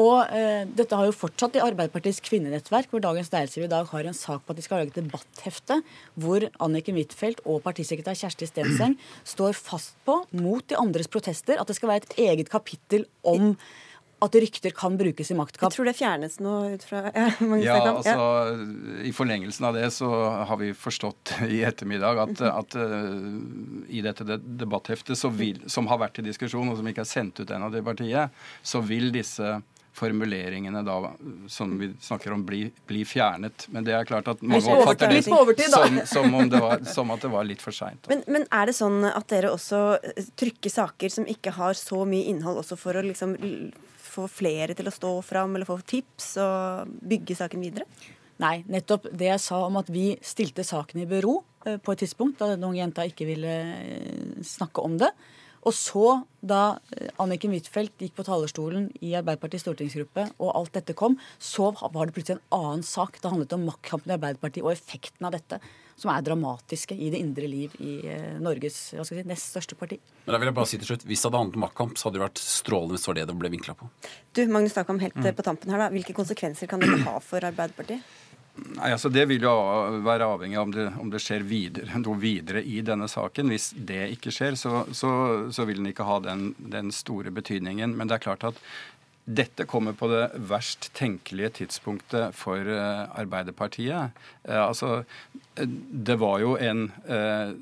[0.00, 4.09] Og eh, dette har jo fortsatt i Arbeiderpartiets kvinnenettverk, hvor Dagens Næringsliv i dag har
[4.09, 5.83] en sak på at de skal lage et debatthefte
[6.16, 8.96] hvor Anniken Huitfeldt og partisekretær Kjersti Stenseng
[9.35, 13.52] står fast på, mot de andres protester, at det skal være et eget kapittel om
[14.22, 15.66] at rykter kan brukes i maktkamp.
[15.66, 17.24] Jeg tror det fjernes nå ut fra ja,
[17.59, 18.26] ja, altså,
[19.02, 20.09] I forlengelsen av det så
[20.46, 22.61] har vi forstått i ettermiddag at, mhm.
[22.62, 27.12] at uh, i dette debattheftet vil, som har vært til diskusjon, og som ikke er
[27.12, 29.57] sendt ut ennå til partiet, så vil disse
[29.92, 30.96] formuleringene da,
[31.52, 33.66] som vi snakker om, blir bli, fjernet.
[33.68, 37.24] Men det er klart at mange oppfatter det som, som, om det var, som at
[37.24, 38.09] det var litt for seint.
[38.09, 39.83] Men, men, er det sånn at dere også
[40.40, 43.37] trykker saker som ikke har så mye innhold, også for å liksom
[44.12, 47.88] få flere til å stå fram, eller få tips og bygge saken videre?
[48.42, 52.02] Nei, nettopp det jeg sa om at vi stilte saken i bero eh, på et
[52.02, 55.12] tidspunkt da denne unge jenta ikke ville eh, snakke om det.
[55.62, 56.07] Og så,
[56.42, 61.70] da eh, Anniken Huitfeldt gikk på talerstolen i Arbeiderpartiets stortingsgruppe, og alt dette kom, så
[61.85, 63.20] var det plutselig en annen sak.
[63.20, 65.61] Det handlet om maktkampen i Arbeiderpartiet og effekten av dette
[66.03, 70.01] som er dramatiske i det indre liv i eh, Norges si, nest største parti.
[70.25, 72.09] Men da vil jeg bare si til slutt, Hvis det hadde handlet om maktkamp, så
[72.09, 73.90] hadde det vært strålende hvis det var det det ble vinkla på.
[74.35, 75.31] Du, Magnus Takam, helt mm.
[75.38, 75.90] på tampen her da.
[75.94, 78.03] Hvilke konsekvenser kan dette ha for Arbeiderpartiet?
[78.53, 79.53] Nei, altså Det vil jo
[80.05, 83.49] være avhengig av om det, om det skjer videre, noe videre i denne saken.
[83.53, 85.12] Hvis det ikke skjer, så, så,
[85.55, 87.97] så vil den ikke ha den, den, store betydningen.
[87.97, 88.61] Men det er klart at
[89.25, 94.19] dette kommer på det verst tenkelige tidspunktet for uh, Arbeiderpartiet.
[94.45, 95.05] Uh, altså,
[95.57, 97.55] det var jo en uh,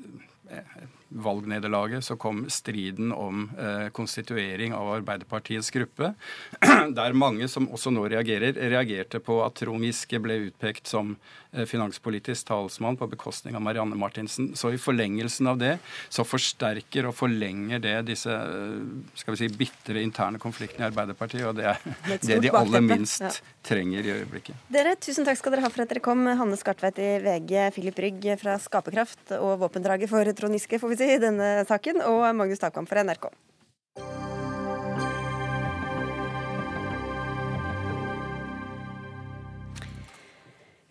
[1.11, 6.13] valgnederlaget så kom striden om eh, konstituering av Arbeiderpartiets gruppe,
[6.99, 11.15] der mange som også nå reagerer, reagerte på at Trond Giske ble utpekt som
[11.53, 14.55] Eh, finanspolitisk talsmann på bekostning av Marianne Martinsen.
[14.55, 15.73] Så i forlengelsen av det
[16.07, 18.77] så forsterker og forlenger det disse eh,
[19.19, 23.41] skal vi si, bitre interne konfliktene i Arbeiderpartiet, og det er det de aller minst
[23.65, 24.57] trenger i øyeblikket.
[24.73, 26.25] Dere, Tusen takk skal dere ha for at dere kom.
[26.25, 30.99] Hanne Skartveit i VG, Filip Rygg fra Skaperkraft og våpendraget for Trond Giske, får vi
[31.01, 33.29] si, i denne saken, og Magnus Takvam for NRK.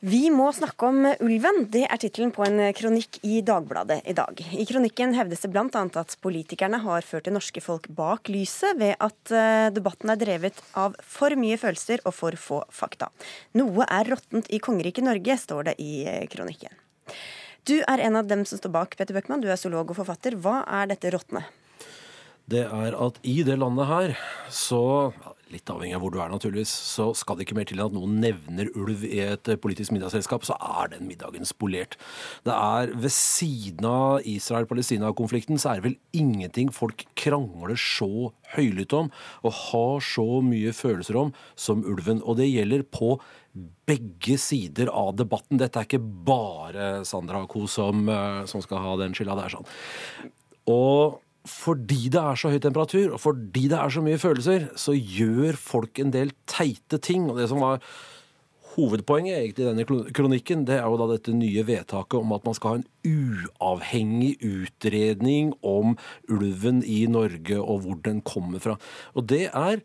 [0.01, 1.67] Vi må snakke om ulven.
[1.69, 4.39] Det er tittelen på en kronikk i Dagbladet i dag.
[4.57, 5.67] I kronikken hevdes det bl.a.
[6.01, 10.63] at politikerne har ført det norske folk bak lyset ved at eh, debatten er drevet
[10.73, 13.11] av for mye følelser og for få fakta.
[13.61, 16.73] Noe er råttent i kongeriket Norge, står det i eh, kronikken.
[17.69, 19.45] Du er en av dem som står bak, Petter Bøckmann.
[19.45, 20.39] Du er zoolog og forfatter.
[20.41, 21.45] Hva er dette råtne?
[22.49, 24.17] Det er at i det landet her
[24.49, 25.13] så
[25.53, 27.97] litt avhengig av hvor du er, naturligvis, så skal det ikke mer til enn at
[27.97, 31.97] noen nevner ulv i et politisk middagsselskap, så er den middagen spolert.
[32.47, 38.95] Det er ved siden av Israel-Palestina-konflikten så er det vel ingenting folk krangler så høylytt
[38.97, 39.11] om
[39.47, 42.23] og har så mye følelser om som ulven.
[42.25, 43.17] Og det gjelder på
[43.89, 45.59] begge sider av debatten.
[45.59, 49.37] Dette er ikke bare Sandra Co som, eh, som skal ha den skylda.
[49.37, 49.71] Det er sånn.
[50.71, 54.93] Og fordi det er så høy temperatur, og fordi det er så mye følelser, så
[54.95, 57.31] gjør folk en del teite ting.
[57.31, 57.81] Og det som var
[58.75, 62.57] hovedpoenget egentlig i denne kronikken, det er jo da dette nye vedtaket om at man
[62.57, 65.97] skal ha en uavhengig utredning om
[66.31, 68.77] ulven i Norge og hvor den kommer fra.
[69.17, 69.83] Og det er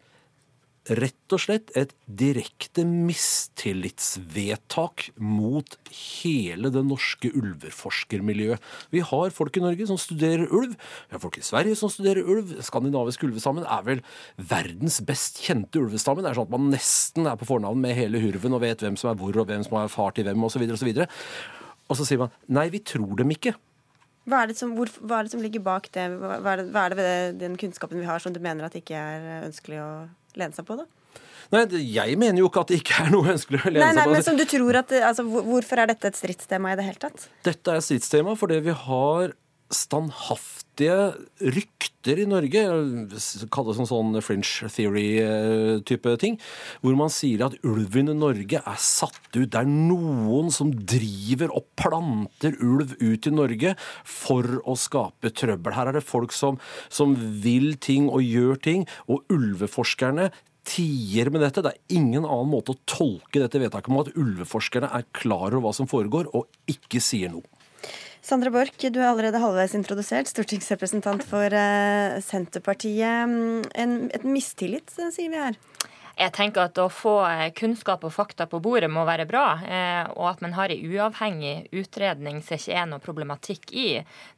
[0.85, 8.61] rett og slett et direkte mistillitsvedtak mot hele det norske ulveforskermiljøet.
[8.93, 10.75] Vi har folk i Norge som studerer ulv.
[10.77, 12.61] Vi har folk i Sverige som studerer ulv.
[12.65, 14.01] Skandinavisk ulvestammen er vel
[14.37, 16.23] verdens best kjente ulvestammen.
[16.25, 18.97] Det er sånn at man nesten er på fornavn med hele hurven og vet hvem
[18.99, 20.61] som er hvor, og hvem som er far til hvem, osv.
[20.69, 21.07] Og, så og,
[21.89, 23.53] og så sier man nei, vi tror dem ikke.
[24.25, 26.05] Hva er, som, hvor, hva er, det som, ligger bak det?
[26.17, 28.77] Hva er det, hva er det ved den kunnskapen vi har som du mener at
[28.77, 29.89] ikke er ønskelig å
[30.41, 30.85] lene seg på, da?
[31.53, 34.03] Nei, Jeg mener jo ikke at det ikke er noe ønskelig å lene nei, nei,
[34.03, 34.13] seg på.
[34.17, 37.27] Men som du tror at, altså, Hvorfor er dette et stridstema i det hele tatt?
[37.45, 39.35] Dette er et stridstema fordi vi har
[39.75, 41.15] standhaftige
[41.55, 42.63] rykter i Norge,
[43.53, 46.39] kalles som sånn fringe theory-type ting,
[46.83, 49.51] hvor man sier at ulven i Norge er satt ut.
[49.51, 55.75] Det er noen som driver og planter ulv ut i Norge for å skape trøbbel.
[55.77, 56.59] Her er det folk som,
[56.89, 60.31] som vil ting og gjør ting, og ulveforskerne
[60.65, 61.63] tier med dette.
[61.63, 65.67] Det er ingen annen måte å tolke dette vedtaket på at ulveforskerne er klar over
[65.67, 67.45] hva som foregår, og ikke sier noe.
[68.25, 73.35] Sandra Borch, du er allerede halvveis introdusert, stortingsrepresentant for uh, Senterpartiet.
[73.77, 75.59] En, et mistillit, sier vi her?
[76.15, 79.43] Jeg tenker at Å få eh, kunnskap og fakta på bordet må være bra.
[79.61, 83.87] Eh, og at man har en uavhengig utredning ser ikke jeg noe problematikk i.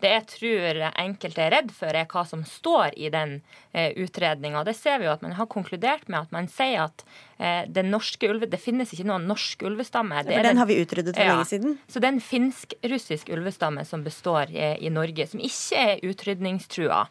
[0.02, 3.38] Det jeg tror enkelte er redd for, er hva som står i den
[3.72, 4.66] eh, utredninga.
[4.68, 7.06] Det ser vi jo at man har konkludert med at man sier at
[7.38, 10.24] den norske ulve, det finnes ikke noen norsk ulvestamme.
[10.26, 11.76] Ja, den har vi utryddet for ja, lenge siden.
[11.86, 17.04] Så det er en finsk-russisk ulvestamme som består i Norge, som ikke er utrydningstrua.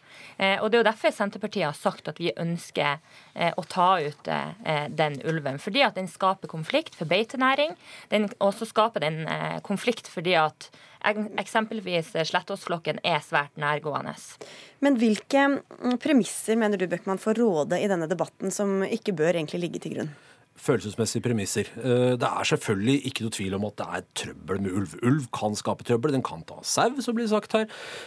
[0.59, 2.99] Og det er jo derfor Senterpartiet har sagt at vi ønsker
[3.55, 4.31] å ta ut
[4.67, 5.59] Eh, den ulven.
[5.59, 7.77] Fordi at den skaper konflikt for beitenæring.
[8.11, 10.71] Den også skaper den eh, konflikt fordi at
[11.05, 14.15] eksempelvis Slettåsflokken er svært nærgående.
[14.85, 19.37] Men hvilke mm, premisser mener du Bøckmann får råde i denne debatten som ikke bør
[19.37, 20.15] egentlig ligge til grunn?
[20.57, 21.69] følelsesmessige premisser.
[21.77, 24.95] Eh, det er selvfølgelig ikke noe tvil om at det er trøbbel med ulv.
[25.05, 26.15] Ulv kan skape trøbbel.
[26.17, 27.67] Den kan ta sau, som blir sagt her.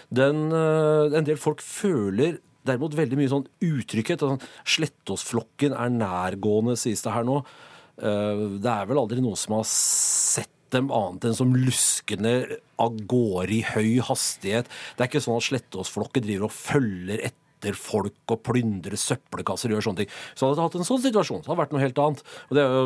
[0.10, 4.24] Den, en del folk føler derimot veldig mye sånn utrygghet.
[4.26, 7.42] Sånn, Slettåsflokken er nærgående, sies det her nå.
[8.00, 12.34] Eh, det er vel aldri noen som har sett dem annet enn som luskende
[12.80, 14.72] av gårde i høy hastighet.
[14.96, 19.78] Det er ikke sånn at Slettåsflokken driver og følger etter folk og plyndrer søppelkasser og
[19.78, 20.12] gjør sånne ting.
[20.34, 22.24] Så hadde det hatt en sånn situasjon, så hadde det vært noe helt annet.
[22.48, 22.86] Og det er jo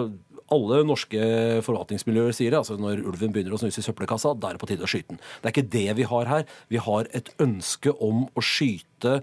[0.54, 1.28] alle norske
[1.66, 2.60] forvaltningsmiljøer sier det.
[2.62, 5.14] altså Når ulven begynner å snuse i søppelkassa, da er det på tide å skyte
[5.14, 5.22] den.
[5.42, 6.46] Det er ikke det vi har her.
[6.74, 9.22] Vi har et ønske om å skyte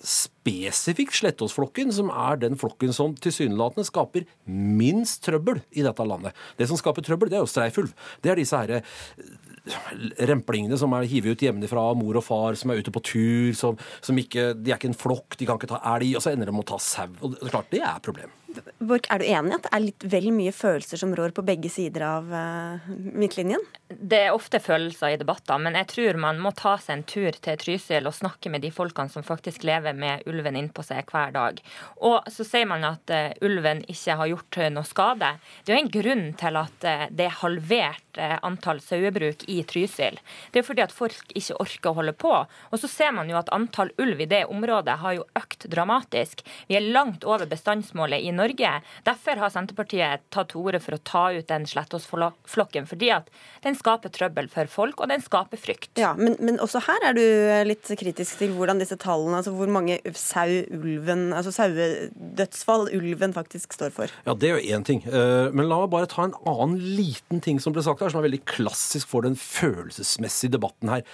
[0.00, 6.36] spesifikt Slettåsflokken, som er den flokken som tilsynelatende skaper minst trøbbel i dette landet.
[6.56, 7.92] Det som skaper trøbbel, det er jo streifulv.
[8.24, 12.72] Det er disse herre eh, remplingene som er hivet ut hjemmefra mor og far, som
[12.72, 15.74] er ute på tur, som, som ikke, de er ikke en flokk, de kan ikke
[15.74, 17.10] ta elg, og så ender de med å ta sau.
[17.20, 18.39] Og det er klart, det er et problem.
[18.78, 21.44] Borch, er du enig i at det er litt vel mye følelser som rår på
[21.46, 23.62] begge sider av uh, midtlinjen?
[23.90, 27.36] Det er ofte følelser i debatter, men jeg tror man må ta seg en tur
[27.36, 31.34] til Trysil og snakke med de folkene som faktisk lever med ulven innpå seg hver
[31.36, 31.60] dag.
[32.06, 35.34] Og så sier man at uh, ulven ikke har gjort noe skade.
[35.64, 40.16] Det er jo en grunn til at uh, det er halvert antall sauebruk i Trysil.
[40.50, 42.32] Det er fordi at folk ikke orker å holde på.
[42.42, 46.42] Og så ser man jo at antall ulv i det området har jo økt dramatisk.
[46.66, 48.72] Vi er langt over bestandsmålet i Norge Norge.
[49.06, 52.88] Derfor har Senterpartiet tatt til orde for å ta ut den Slettås-flokken.
[52.90, 53.30] Fordi at
[53.64, 55.92] den skaper trøbbel for folk, og den skaper frykt.
[56.00, 57.24] Ja, men, men, også her er du
[57.68, 63.76] litt kritisk til hvordan disse tallene, altså hvor mange sau ulven, altså sauedødsfall ulven faktisk
[63.76, 64.12] står for.
[64.26, 65.04] Ja, det er jo én ting.
[65.06, 68.22] Eh, men la meg bare ta en annen liten ting som ble sagt her, som
[68.22, 71.06] er veldig klassisk for den følelsesmessige debatten her.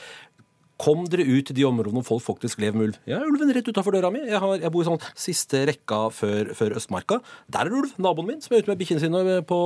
[0.77, 2.97] Kom dere ut til de områdene hvor folk faktisk lever med ulv.
[3.09, 4.21] Jeg har ulven rett utafor døra mi.
[4.29, 7.21] Jeg, har, jeg, bor i sånn siste rekka før, før, Østmarka.
[7.49, 7.95] Der er det ulv.
[8.03, 9.61] Naboen min som er ute med bikkjene sine på,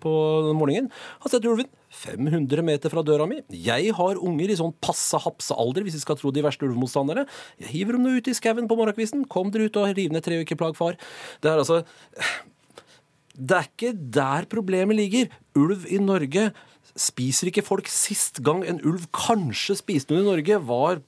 [0.00, 0.14] på
[0.56, 0.88] morgenen,
[1.20, 1.68] har sett ulven.
[2.00, 3.42] 500 meter fra døra mi.
[3.52, 7.26] Jeg har unger i sånn passe hapse-alder, hvis vi skal tro de verste ulvemotstanderne.
[7.60, 9.26] Jeg hiver dem nå ut i skauen på morgenkvisten.
[9.28, 10.96] Kom dere ut og riv ned tre uker plag far.
[11.42, 11.82] Det er altså
[13.36, 15.28] Det er ikke der problemet ligger.
[15.58, 16.50] Ulv i Norge
[16.98, 21.02] spiser ikke folk sist gang en ulv kanskje spiste noe i Norge, var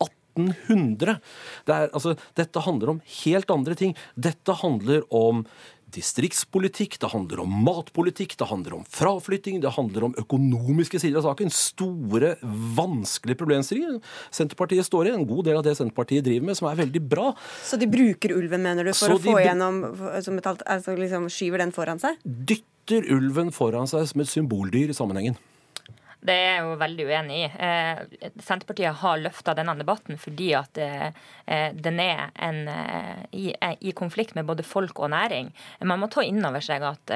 [0.00, 1.18] 1800.
[1.66, 3.94] Det er, altså, dette handler om helt andre ting.
[4.16, 5.44] Dette handler om
[5.90, 11.26] distriktspolitikk, det handler om matpolitikk, det handler om fraflytting, det handler om økonomiske sider av
[11.30, 11.50] saken.
[11.54, 12.34] Store,
[12.76, 13.98] vanskelige problemstillinger.
[14.34, 17.32] Senterpartiet står i en god del av det Senterpartiet driver med, som er veldig bra.
[17.66, 19.82] Så de bruker ulven, mener du, for Så å få igjennom
[20.14, 22.20] altså liksom Skyver den foran seg?
[22.88, 25.36] Dytter ulven foran seg som et symboldyr i sammenhengen.
[26.20, 27.46] Det er jeg jo veldig uenig i.
[27.64, 31.08] Eh, Senterpartiet har løfta denne debatten fordi at eh,
[31.72, 35.48] den er en, eh, i, i, konflikt med både folk og næring.
[35.80, 37.12] Man må ta inn over seg at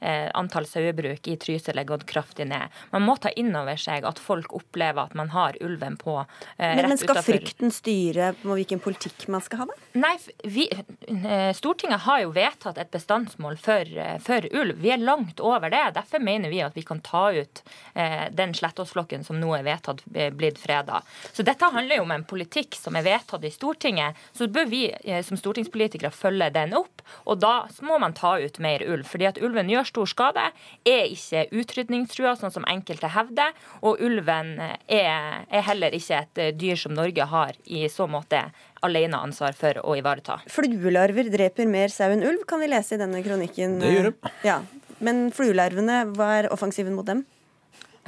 [0.00, 2.72] antall sauebruk i Trysil er gått kraftig ned.
[2.94, 6.14] Man må ta inn over seg at folk opplever at man har ulven på
[6.56, 7.26] men, men skal utenfor.
[7.26, 9.76] frykten styre på hvilken politikk man skal ha, da?
[10.00, 10.14] Nei,
[10.48, 10.66] vi,
[11.56, 13.92] Stortinget har jo vedtatt et bestandsmål for,
[14.24, 14.80] for, ulv.
[14.80, 15.82] Vi er langt over det.
[15.98, 20.02] Derfor mener vi at vi kan ta ut eh, den Slettåsflokken som nå er vedtatt
[20.14, 21.02] eh, blitt freda.
[21.32, 24.18] Så dette handler jo om en politikk som er vedtatt i Stortinget.
[24.36, 27.54] Så bør vi eh, som stortingspolitikere følge den opp, og da
[27.86, 29.06] må man ta ut mer ulv.
[29.10, 30.46] Fordi at ulven gjør stor skade,
[30.88, 36.42] er ikke utrydningstrua, sånn som enkelte hevder, og ulven eh, er, er heller ikke et
[36.60, 38.46] dyr som Norge har i så måte
[38.86, 40.40] alene ansvar for å ivareta.
[40.50, 43.78] Fluelarver dreper mer sau enn ulv, kan vi lese i denne kronikken.
[43.82, 44.32] Det gjør de.
[44.46, 44.60] Ja.
[45.04, 47.24] Men fluelarvene, hva er offensiven mot dem?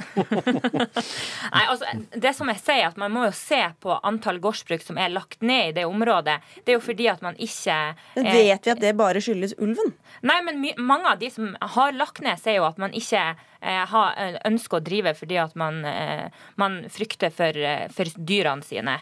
[1.53, 4.99] Nei, altså, det som jeg sier, at Man må jo se på antall gårdsbruk som
[5.01, 6.39] er lagt ned i det området.
[6.63, 7.77] Det er jo fordi at man ikke
[8.17, 9.95] Men Vet vi at det bare skyldes ulven?
[10.23, 13.31] Nei, men mange av de som har lagt ned, sier jo at man ikke Eh,
[13.33, 16.27] eh, ønsker å drive fordi at man, eh,
[16.59, 17.57] man frykter for,
[17.93, 18.97] for, dyrene sine.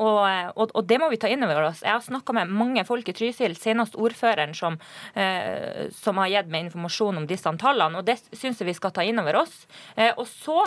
[0.00, 0.20] Og,
[0.56, 1.82] og, og, det må vi ta inn over oss.
[1.84, 4.78] Jeg har snakka med mange folk i Trysil, senest ordføreren som,
[5.94, 9.04] som har gitt meg informasjon om disse tallene, og det syns jeg vi skal ta
[9.06, 9.54] inn over oss.
[10.16, 10.64] Og så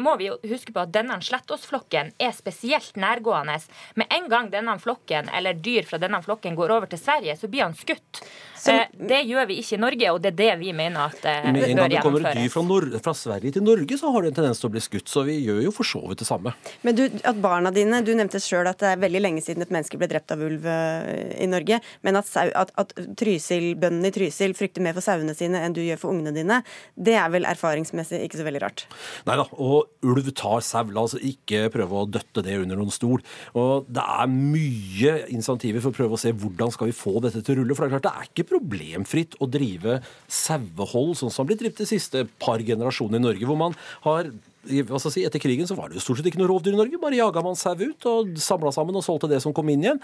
[0.00, 3.58] må vi huske på at denne Slettåsflokken er spesielt nærgående.
[4.00, 7.50] Med en gang denne flokken, eller dyr fra denne flokken går over til Sverige, så
[7.50, 8.22] blir han skutt.
[8.62, 11.32] Så, det gjør vi ikke i Norge, og det er det vi mener at bør
[11.32, 11.58] gjennomføres.
[11.58, 14.32] Med en gang det kommer et dyr fra fra Sverige til Norge, så har det
[14.32, 15.08] en tendens til å bli skutt.
[15.10, 16.54] Så vi gjør jo for så vidt det samme.
[16.86, 19.72] Men du, at barna dine, du nevnte sjøl at det er veldig lenge siden et
[19.74, 21.80] menneske ble drept av ulv eh, i Norge.
[22.06, 22.94] Men at, at, at
[23.82, 26.60] bøndene i Trysil frykter mer for sauene sine enn du gjør for ungene dine,
[26.94, 28.86] det er vel erfaringsmessig ikke så veldig rart?
[29.28, 29.46] Nei da.
[29.58, 30.84] Og ulv tar sau.
[30.92, 33.22] La oss ikke prøve å døtte det under noen stol.
[33.58, 37.42] Og det er mye insentiver for å prøve å se hvordan skal vi få dette
[37.44, 37.76] til å rulle.
[37.76, 39.98] For det er klart det er ikke problemfritt å drive
[40.30, 43.76] sauehold sånn som har blitt drevet de siste par generasjoner i Norge, hvor man
[44.06, 44.32] har
[44.62, 47.00] si, Etter krigen så var det jo stort sett ikke noe rovdyr i Norge.
[47.02, 50.02] Bare jaga man sau ut og samla sammen og solgte det som kom inn igjen.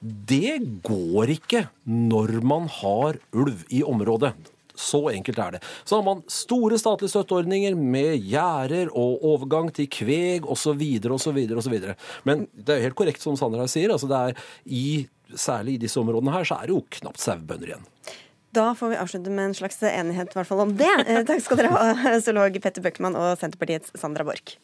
[0.00, 4.34] Det går ikke når man har ulv i området.
[4.80, 5.62] Så enkelt er det.
[5.84, 10.80] Så har man store statlige støtteordninger med gjerder og overgang til kveg osv.
[11.12, 11.78] osv.
[12.24, 13.92] Men det er jo helt korrekt som Sander her sier.
[13.92, 15.06] altså det er i,
[15.38, 17.86] Særlig i disse områdene her så er det jo knapt sauebønder igjen.
[18.56, 20.90] Da får vi avslutte med en slags enighet i hvert fall om det.
[21.06, 24.58] Eh, takk skal dere ha, zoolog Petter Bøckmann og Senterpartiets Sandra Borch.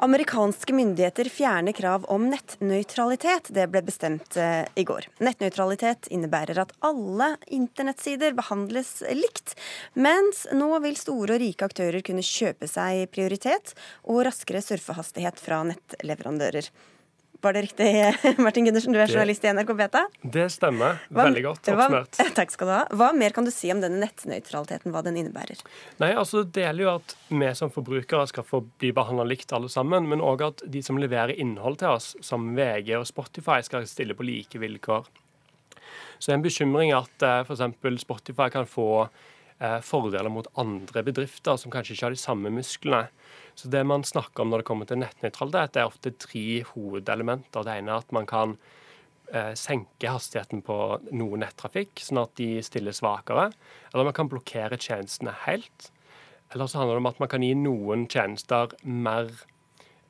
[0.00, 3.48] Amerikanske myndigheter fjerner krav om nettnøytralitet.
[3.50, 5.08] Det ble bestemt eh, i går.
[5.18, 9.56] Nettnøytralitet innebærer at alle internettsider behandles likt,
[9.98, 13.74] mens nå vil store og rike aktører kunne kjøpe seg prioritet
[14.04, 16.70] og raskere surfehastighet fra nettleverandører.
[17.40, 20.00] Var det riktig, Martin Gundersen, du er journalist i NRK Beta?
[20.22, 20.96] Det stemmer.
[21.14, 22.18] Veldig godt oppsummert.
[22.38, 22.80] Takk skal du ha.
[22.98, 25.62] Hva mer kan du si om denne nettnøytraliteten, hva den innebærer?
[26.02, 29.70] Nei, altså Det gjelder jo at vi som forbrukere skal få bli behandla likt alle
[29.70, 33.86] sammen, men òg at de som leverer innhold til oss, som VG og Spotify, skal
[33.86, 35.06] stille på like vilkår.
[36.18, 38.02] Så en bekymring at uh, eh, f.eks.
[38.02, 43.06] Spotify kan få uh, fordeler mot andre bedrifter som kanskje ikke har de samme musklene.
[43.58, 47.64] Så Det man snakker om når det kommer til nettnøytralitet, er ofte tre hovedelementer.
[47.66, 48.52] Det ene er at man kan
[49.32, 50.76] eh, senke hastigheten på
[51.10, 53.48] noe nettrafikk, sånn at de stiller svakere.
[53.90, 55.90] Eller man kan blokkere tjenestene helt.
[56.54, 59.32] Eller så handler det om at man kan gi noen tjenester mer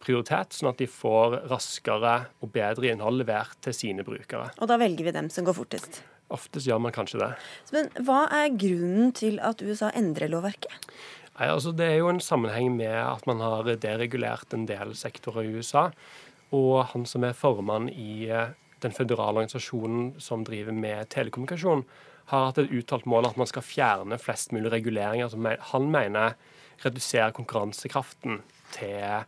[0.04, 4.52] prioritet, sånn at de får raskere og bedre innhold levert til sine brukere.
[4.60, 6.02] Og da velger vi dem som går fortest?
[6.36, 7.30] Oftest gjør man kanskje det.
[7.72, 10.76] Men Hva er grunnen til at USA endrer lovverket?
[11.38, 15.46] Nei, altså Det er jo en sammenheng med at man har deregulert en del sektorer
[15.46, 15.88] i USA.
[16.50, 21.84] Og han som er formann i eh, den føderale organisasjonen som driver med telekommunikasjon,
[22.28, 26.36] har hatt et uttalt mål at man skal fjerne flest mulig reguleringer som han mener
[26.84, 28.42] reduserer konkurransekraften
[28.74, 29.24] til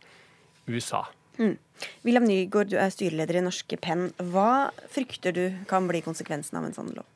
[0.69, 1.03] USA.
[1.39, 1.57] Mm.
[2.05, 4.11] William Nygaard, du er styreleder i Norske Penn.
[4.33, 7.07] Hva frykter du kan bli konsekvensen av en sånn lov?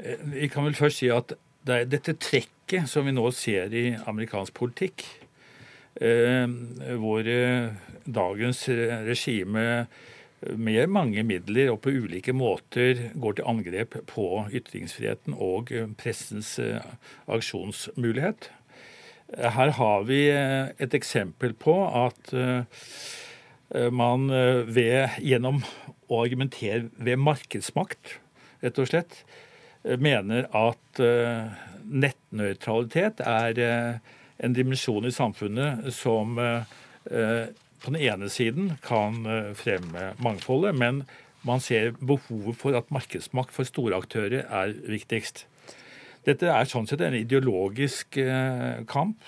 [0.00, 1.34] Jeg vi kan vel først si at
[1.66, 5.04] det er dette trekket som vi nå ser i amerikansk politikk,
[6.00, 6.46] eh,
[7.00, 7.74] hvor eh,
[8.06, 8.64] dagens
[9.08, 9.66] regime
[10.58, 15.70] med mange midler og på ulike måter går til angrep på ytringsfriheten og
[16.00, 16.80] pressens eh,
[17.30, 18.48] aksjonsmulighet.
[19.32, 22.34] Her har vi et eksempel på at
[23.96, 24.26] man
[24.68, 25.62] ved, gjennom
[26.12, 28.18] å argumentere ved markedsmakt,
[28.60, 29.22] rett og slett,
[29.82, 31.52] mener at eh,
[31.90, 37.50] nettnøytralitet er eh, en dimensjon i samfunnet som eh,
[37.82, 39.24] på den ene siden kan
[39.58, 41.00] fremme mangfoldet, men
[41.42, 45.48] man ser behovet for at markedsmakt for store aktører er viktigst.
[46.22, 48.20] Dette er sånn sett en ideologisk
[48.86, 49.18] kamp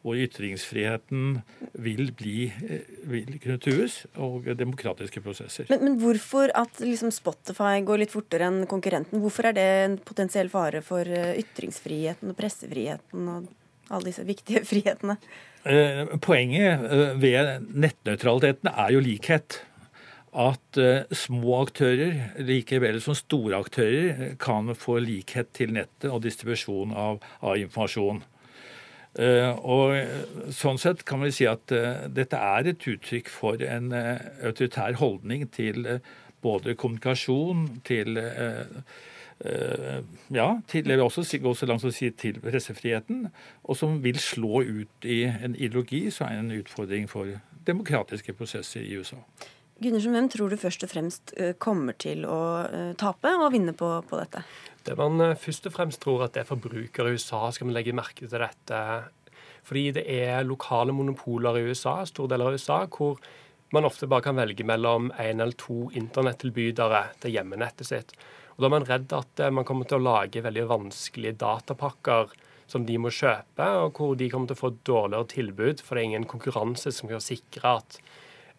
[0.00, 1.40] hvor ytringsfriheten
[1.84, 5.68] vil, bli, eh, vil kunne trues, og demokratiske prosesser.
[5.68, 9.20] Men, men hvorfor at liksom Spotify går litt fortere enn konkurrenten?
[9.20, 13.50] Hvorfor er det en potensiell fare for eh, ytringsfriheten og pressefriheten og
[13.90, 15.18] alle disse viktige frihetene?
[15.68, 16.86] Eh, poenget
[17.20, 19.64] ved nettnøytraliteten er jo likhet.
[20.30, 20.78] At
[21.10, 27.18] små aktører like vel som store aktører kan få likhet til nettet og distribusjon av,
[27.42, 28.22] av informasjon.
[29.18, 33.90] Eh, og Sånn sett kan vi si at eh, dette er et uttrykk for en
[33.96, 35.86] eh, autoritær holdning til
[36.40, 38.16] både kommunikasjon, til
[39.44, 40.04] Eh,
[40.34, 43.22] ja, tidligere også gå så langt som å si til pressefriheten,
[43.64, 48.84] og som vil slå ut i en ideologi som er en utfordring for demokratiske prosesser
[48.84, 49.16] i USA.
[49.80, 53.72] Gundersen, hvem tror du først og fremst eh, kommer til å eh, tape og vinne
[53.72, 54.42] på, på dette?
[54.84, 57.96] Det man først og fremst tror at det er forbrukere i USA skal man legge
[57.96, 58.80] merke til dette.
[59.64, 63.16] Fordi det er lokale monopoler i USA, store deler av USA, hvor
[63.72, 68.14] man ofte bare kan velge mellom én eller to internettilbydere til hjemmenettet sitt.
[68.56, 72.34] Og Da er man redd at eh, man kommer til å lage veldig vanskelige datapakker
[72.70, 76.02] som de må kjøpe, og hvor de kommer til å få dårligere tilbud, for det
[76.02, 77.96] er ingen konkurranse som kan sikre at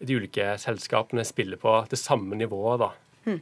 [0.02, 2.82] de ulike selskapene spiller på det samme nivået.
[2.82, 2.92] da.
[3.26, 3.40] Hmm.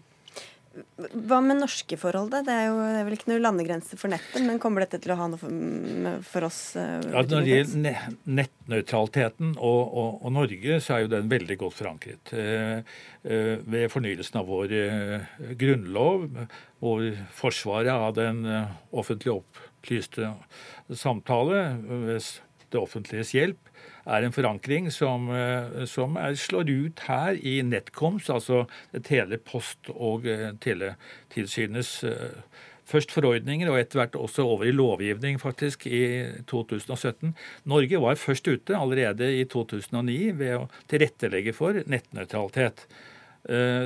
[0.70, 2.44] Hva med norske forhold, da?
[2.46, 5.10] Det er jo det er vel ikke noe landegrense for nettet, men kommer dette til
[5.10, 6.60] å ha noe for, for oss?
[6.78, 11.56] Uh, ja, når det gjelder nettnøytraliteten og, og, og, Norge, så er jo den veldig
[11.64, 12.30] godt forankret.
[12.30, 12.86] Uh,
[13.26, 14.76] uh, ved fornyelsen av vår
[15.58, 16.28] grunnlov,
[16.78, 17.08] hvor
[17.40, 18.46] forsvaret av den
[18.94, 20.30] offentlig opplyste
[20.94, 21.64] samtale
[22.06, 22.30] ved
[22.70, 23.69] det offentliges hjelp
[24.06, 30.26] er en forankring som, eh, som er, slår ut her i Netcoms, altså Telepost- og
[30.26, 32.40] eh, Teletilsynets eh,
[32.90, 37.36] først forordninger og etter hvert også over i lovgivning faktisk i 2017.
[37.70, 42.88] Norge var først ute allerede i 2009 ved å tilrettelegge for nettnøytralitet.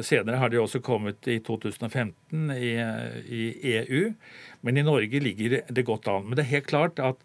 [0.03, 2.73] Senere har de også kommet i 2015 i,
[3.31, 3.45] i
[3.77, 4.09] EU,
[4.67, 6.25] men i Norge ligger det godt an.
[6.27, 7.23] Men det er helt klart at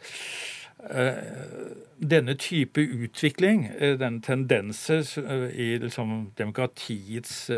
[1.99, 7.49] denne type utvikling, denne den tendenser eh, i liksom demokratiets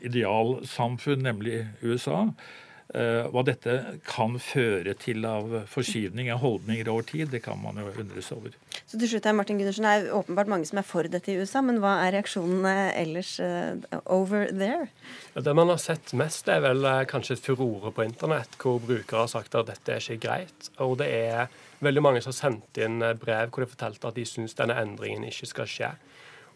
[0.00, 2.26] idealsamfunn, nemlig USA,
[2.94, 3.72] hva dette
[4.06, 8.54] kan føre til av forskyvning av holdninger over tid, det kan man jo undres over.
[8.86, 11.36] Så til slutt her, Martin Gundersen, Det er åpenbart mange som er for dette i
[11.40, 13.74] USA, men hva er reaksjonene ellers uh,
[14.06, 14.86] over there?
[15.34, 19.32] Det man har sett mest, er vel kanskje et furore på internett, hvor brukere har
[19.32, 20.70] sagt at dette er ikke greit.
[20.78, 21.48] Og det er
[21.84, 24.76] veldig mange som har sendt inn eh, brev hvor de fortalte at de syns denne
[24.80, 25.90] endringen ikke skal skje.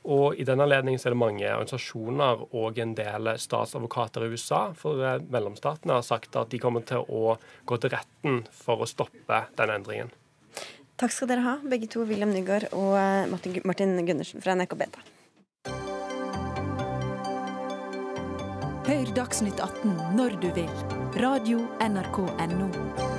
[0.08, 5.04] Og I den anledning er det mange organisasjoner og en del statsadvokater i USA for
[5.04, 7.36] eh, mellomstatene har sagt at de kommer til å
[7.68, 10.14] gå til retten for å stoppe den endringen.
[10.98, 15.04] Takk skal dere ha, begge to, William Nygaard og eh, Martin Gundersen fra NRK Beta.
[18.88, 20.74] Hør Dagsnytt 18 når du vil.
[21.20, 23.17] Radio NRK Radio.nrk.no.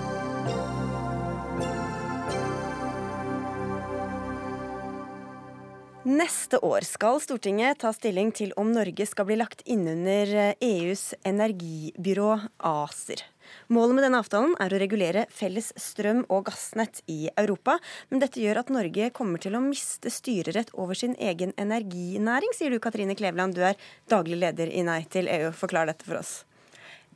[6.07, 12.37] Neste år skal Stortinget ta stilling til om Norge skal bli lagt innunder EUs energibyrå
[12.55, 13.25] ACER.
[13.67, 17.81] Målet med denne avtalen er å regulere felles strøm- og gassnett i Europa.
[18.07, 22.71] Men dette gjør at Norge kommer til å miste styrerett over sin egen energinæring, sier
[22.71, 23.59] du Katrine Kleveland.
[23.59, 23.75] Du er
[24.07, 25.51] daglig leder i Nei til EU.
[25.51, 26.45] Forklar dette for oss.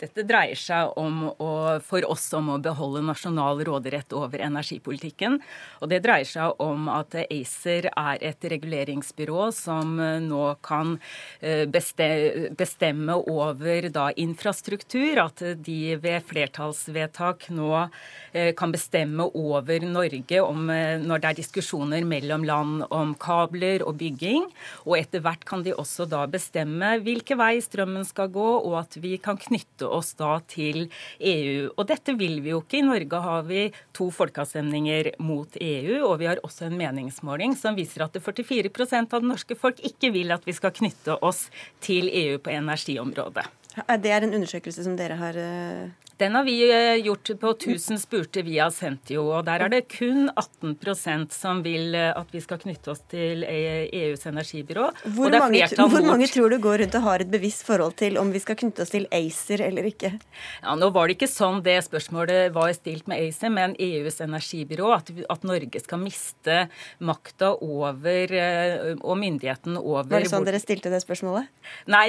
[0.04, 1.52] Dette dreier seg om å,
[1.86, 5.38] for oss om å beholde nasjonal råderett over energipolitikken.
[5.80, 9.96] Og det dreier seg om at ACER er et reguleringsbyrå som
[10.26, 10.98] nå kan
[11.40, 15.22] eh, bestemme over da, infrastruktur.
[15.24, 21.40] At de ved flertallsvedtak nå eh, kan bestemme over Norge om, eh, når det er
[21.40, 24.50] diskusjoner mellom land om kabler og bygging.
[24.84, 29.00] Og etter hvert kan de også da bestemme hvilke vei strømmen skal gå, og at
[29.00, 30.88] vi kan knytte oss da til
[31.20, 31.70] EU.
[31.78, 32.82] Og dette vil vi jo ikke.
[32.82, 33.66] I Norge har vi
[33.96, 39.04] to folkeavstemninger mot EU, og vi har også en meningsmåling som viser at det 44
[39.04, 41.48] av det norske folk ikke vil at vi skal knytte oss
[41.84, 43.46] til EU på energiområdet.
[43.74, 48.00] Det er en undersøkelse som dere har eh, den har vi eh, gjort på 1000
[48.00, 52.60] spurte via Sentio, og der er det kun 18% som vil eh, at vi skal
[52.62, 54.90] knytte oss til EUs e energibyrå.
[55.16, 58.30] Hvor, mange, hvor mange, tror du går rundt og har et bevisst forhold til om
[58.34, 60.14] vi skal knytte oss til ACER eller ikke?
[60.62, 64.94] Ja, Nå var det ikke sånn det spørsmålet var stilt med ACER, men EUs energibyrå.
[64.94, 66.68] At, at Norge skal miste
[67.02, 71.50] makta over eh, og myndigheten over Var det sånn dere stilte det spørsmålet?
[71.90, 72.06] Nei,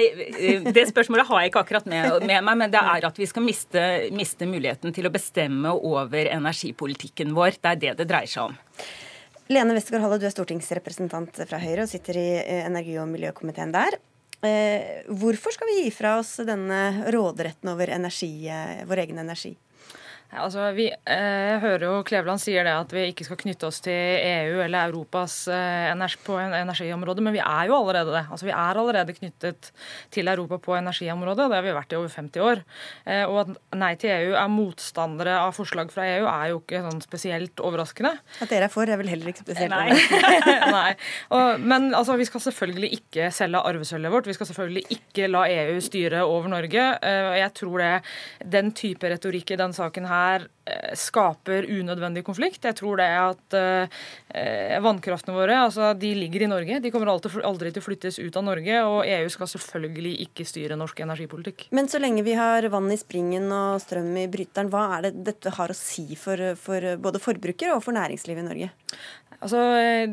[0.69, 3.45] det spørsmålet har jeg ikke akkurat med, med meg, men det er at vi skal
[3.45, 3.81] miste
[4.15, 7.59] miste muligheten til å bestemme over energipolitikken vår.
[7.61, 8.57] Det er det det dreier seg om.
[9.53, 13.73] Lene Westergård Halle, du er stortingsrepresentant fra Høyre og sitter i eh, energi- og miljøkomiteen
[13.75, 13.99] der.
[14.45, 19.53] Eh, hvorfor skal vi gi fra oss denne råderetten over energi, eh, vår egen energi?
[20.41, 23.81] Altså, vi, eh, jeg hører jo Kleveland sier det at vi ikke skal knytte oss
[23.85, 28.23] til EU eller Europas eh, energi, på energiområdet, men vi er jo allerede det.
[28.29, 29.69] Altså, vi er allerede knyttet
[30.13, 32.63] til Europa på energiområdet, og det har vi vært i over 50 år.
[33.05, 36.83] Eh, og at Nei til EU er motstandere av forslag fra EU, er jo ikke
[36.85, 38.13] sånn spesielt overraskende.
[38.43, 39.95] At dere er for, er vel heller ikke spesielt Nei.
[40.77, 40.91] Nei.
[41.35, 44.29] Og, men altså, vi skal selvfølgelig ikke selge arvesølvet vårt.
[44.29, 46.87] Vi skal selvfølgelig ikke la EU styre over Norge.
[46.99, 47.93] Eh, jeg tror det,
[48.57, 52.65] den type retorikk i den saken her her eh, skaper unødvendig konflikt.
[52.65, 56.79] Jeg tror det er at eh, vannkraftene våre altså, de ligger i Norge.
[56.83, 58.81] De kommer aldri til å flyttes ut av Norge.
[58.89, 61.67] Og EU skal selvfølgelig ikke styre norsk energipolitikk.
[61.75, 65.15] Men så lenge vi har vann i springen og strøm i bryteren, hva er det
[65.31, 68.73] dette har å si for, for både forbrukere og for næringslivet i Norge?
[69.41, 69.59] Altså,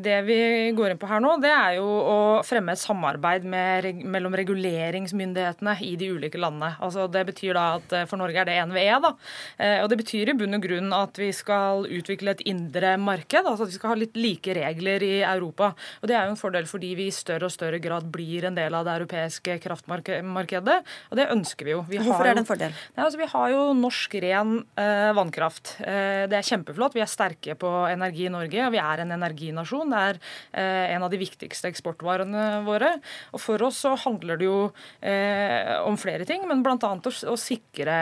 [0.03, 0.39] Det vi
[0.77, 2.17] går inn på her nå, det er jo å
[2.47, 6.75] fremme et samarbeid med, mellom reguleringsmyndighetene i de ulike landene.
[6.83, 9.01] Altså, det betyr da at For Norge er det NVE.
[9.03, 9.15] da,
[9.59, 13.45] eh, og Det betyr i bunn og grunn at vi skal utvikle et indre marked.
[13.45, 15.75] altså at Vi skal ha litt like regler i Europa.
[16.03, 18.55] og Det er jo en fordel fordi vi i større og større grad blir en
[18.55, 20.79] del av det europeiske kraftmarkedet.
[21.11, 21.85] Og det ønsker vi jo.
[21.89, 22.73] Vi Hvorfor er det en fordel?
[22.97, 25.77] Nei, altså, vi har jo norsk ren eh, vannkraft.
[25.81, 26.95] Eh, det er kjempeflott.
[26.95, 28.67] Vi er sterke på energi i Norge.
[28.67, 29.93] og vi er en energinasjon.
[29.93, 30.21] Det er
[30.53, 32.95] eh, en av de viktigste eksportvarene våre.
[33.33, 34.59] Og For oss så handler det jo
[35.01, 36.77] eh, om flere ting, men bl.a.
[36.79, 37.97] Å, å sikre,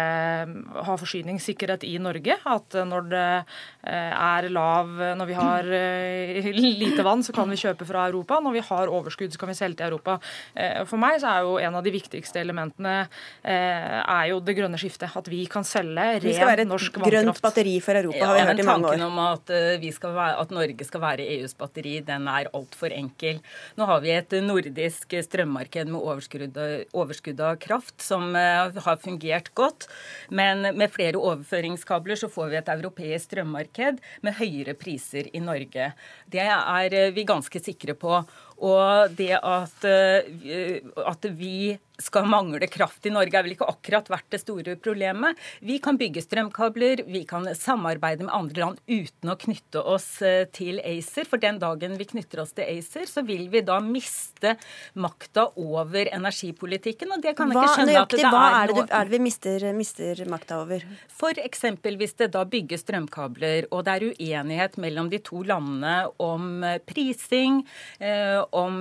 [0.86, 2.36] ha forsyningssikkerhet i Norge.
[2.50, 7.58] At når det eh, er lav Når vi har eh, lite vann, så kan vi
[7.60, 8.40] kjøpe fra Europa.
[8.42, 10.18] Når vi har overskudd, så kan vi selge til Europa.
[10.54, 14.56] Eh, for meg så er jo en av de viktigste elementene eh, er jo det
[14.58, 15.16] grønne skiftet.
[15.16, 16.24] At vi kan selge ren norsk vannkraft.
[16.24, 18.98] Vi skal være et grønt batteri for Europa, har vi hørt i mange år.
[18.98, 22.92] Tanken om at, vi skal være, at Norge skal være EUs batteri, den er altfor
[22.94, 23.40] enkel.
[23.78, 29.88] Nå har vi et nordisk strømmarked med overskudd, av kraft som eh, har fungert godt.
[30.30, 35.92] Men med flere overføringskabler så får vi et europeisk strømmarked med høyere priser i Norge.
[36.30, 38.22] Det er vi ganske sikre på.
[38.60, 44.08] Og det at, eh, at vi skal mangle kraft i Norge, er vel ikke akkurat
[44.10, 45.38] vært det store problemet.
[45.64, 50.46] Vi kan bygge strømkabler, vi kan samarbeide med andre land uten å knytte oss eh,
[50.52, 51.28] til ACER.
[51.30, 54.56] For den dagen vi knytter oss til ACER, så vil vi da miste
[55.00, 57.12] makta over energipolitikken.
[57.16, 59.66] Og det kan jeg ikke skjønne at det hva er, det, er det vi mister,
[59.76, 60.86] mister makta over?
[61.10, 61.66] F.eks.
[62.00, 66.80] hvis det da bygges strømkabler, og det er uenighet mellom de to landene om eh,
[66.86, 67.62] prising,
[68.00, 68.78] eh, om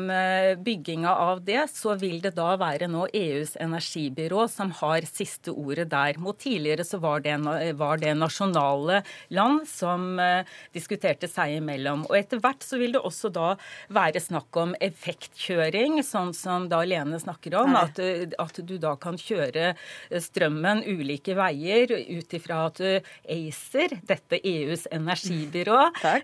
[0.63, 5.89] bygginga av det, så vil det da være nå EUs energibyrå som har siste ordet
[5.91, 6.19] der.
[6.21, 7.35] Mot tidligere så var det,
[7.79, 9.01] var det nasjonale
[9.33, 12.05] land som uh, diskuterte seg imellom.
[12.09, 13.53] Og etter hvert så vil det også da
[13.93, 17.75] være snakk om effektkjøring, sånn som da Lene snakker om.
[17.79, 19.73] At, at, du da kan kjøre
[20.21, 25.79] strømmen ulike veier ut ifra at ACER, dette EUs energibyrå,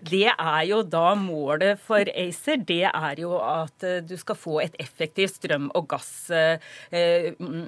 [0.06, 2.60] det er jo da målet for ACER.
[2.66, 6.58] Det er jo at du skal få et effektivt strøm- og gass Eh,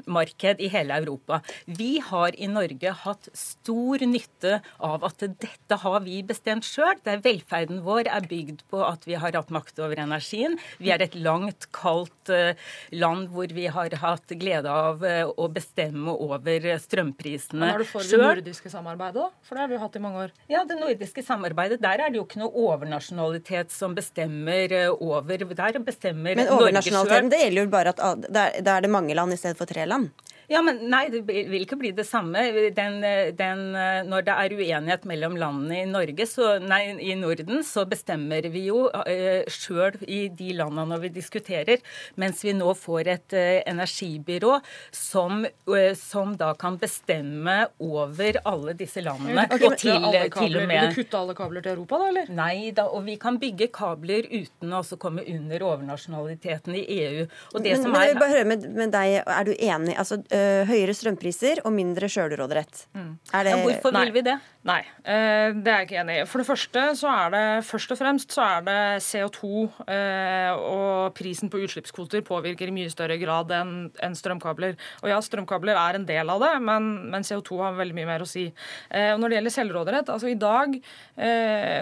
[0.07, 1.41] marked i hele Europa.
[1.67, 6.99] Vi har i Norge hatt stor nytte av at dette har vi bestemt sjøl.
[7.25, 10.59] Velferden vår er bygd på at vi har hatt makt over energien.
[10.83, 12.59] Vi er et langt, kaldt eh,
[12.97, 17.75] land hvor vi har hatt glede av eh, å bestemme over strømprisene sjøl.
[17.75, 19.29] Er du for det nordiske samarbeidet, da?
[19.47, 20.35] For det har vi jo hatt i mange år.
[20.51, 21.81] Ja, det nordiske samarbeidet.
[21.83, 27.43] Der er det jo ikke noe overnasjonalitet som bestemmer over Der bestemmer Men overnasjonaliteten, det
[27.45, 30.11] gjelder jo bare at da er det mange land i stedet for tre land?
[30.49, 32.41] Ja, men Nei, det vil ikke bli det samme.
[32.73, 33.03] Den,
[33.37, 33.65] den,
[34.09, 38.65] når det er uenighet mellom landene i Norge, så, nei, i Norden, så bestemmer vi
[38.71, 41.83] jo uh, sjøl i de landene når vi diskuterer,
[42.21, 44.55] mens vi nå får et uh, energibyrå
[44.95, 49.45] som, uh, som, da kan bestemme over alle disse landene.
[49.51, 52.33] Okay, og til, til, og med Vil du kutte alle kabler til Europa, da, eller?
[52.41, 57.29] Nei da, og vi kan bygge kabler uten å komme under overnasjonaliteten i EU.
[57.53, 58.17] Og det men, som men, er...
[58.19, 59.99] Bare høre med, med deg, er du enig?
[59.99, 62.85] altså uh, høyere strømpriser og mindre sjølråderett.
[62.95, 63.11] Mm.
[63.33, 64.37] Ja, hvorfor vil vi det?
[64.69, 66.27] Nei, uh, det er jeg ikke enig i.
[66.29, 70.53] For det første så er det først og fremst så er det CO2 uh, eh,
[70.55, 73.75] og prisen på utslippskvoter påvirker i mye større grad enn
[74.05, 74.77] en strømkabler.
[75.03, 78.25] Og ja, strømkabler er en del av det, men, men CO2 har veldig mye mer
[78.25, 78.47] å si.
[78.49, 80.75] og når det gjelder selvråderett, altså i dag,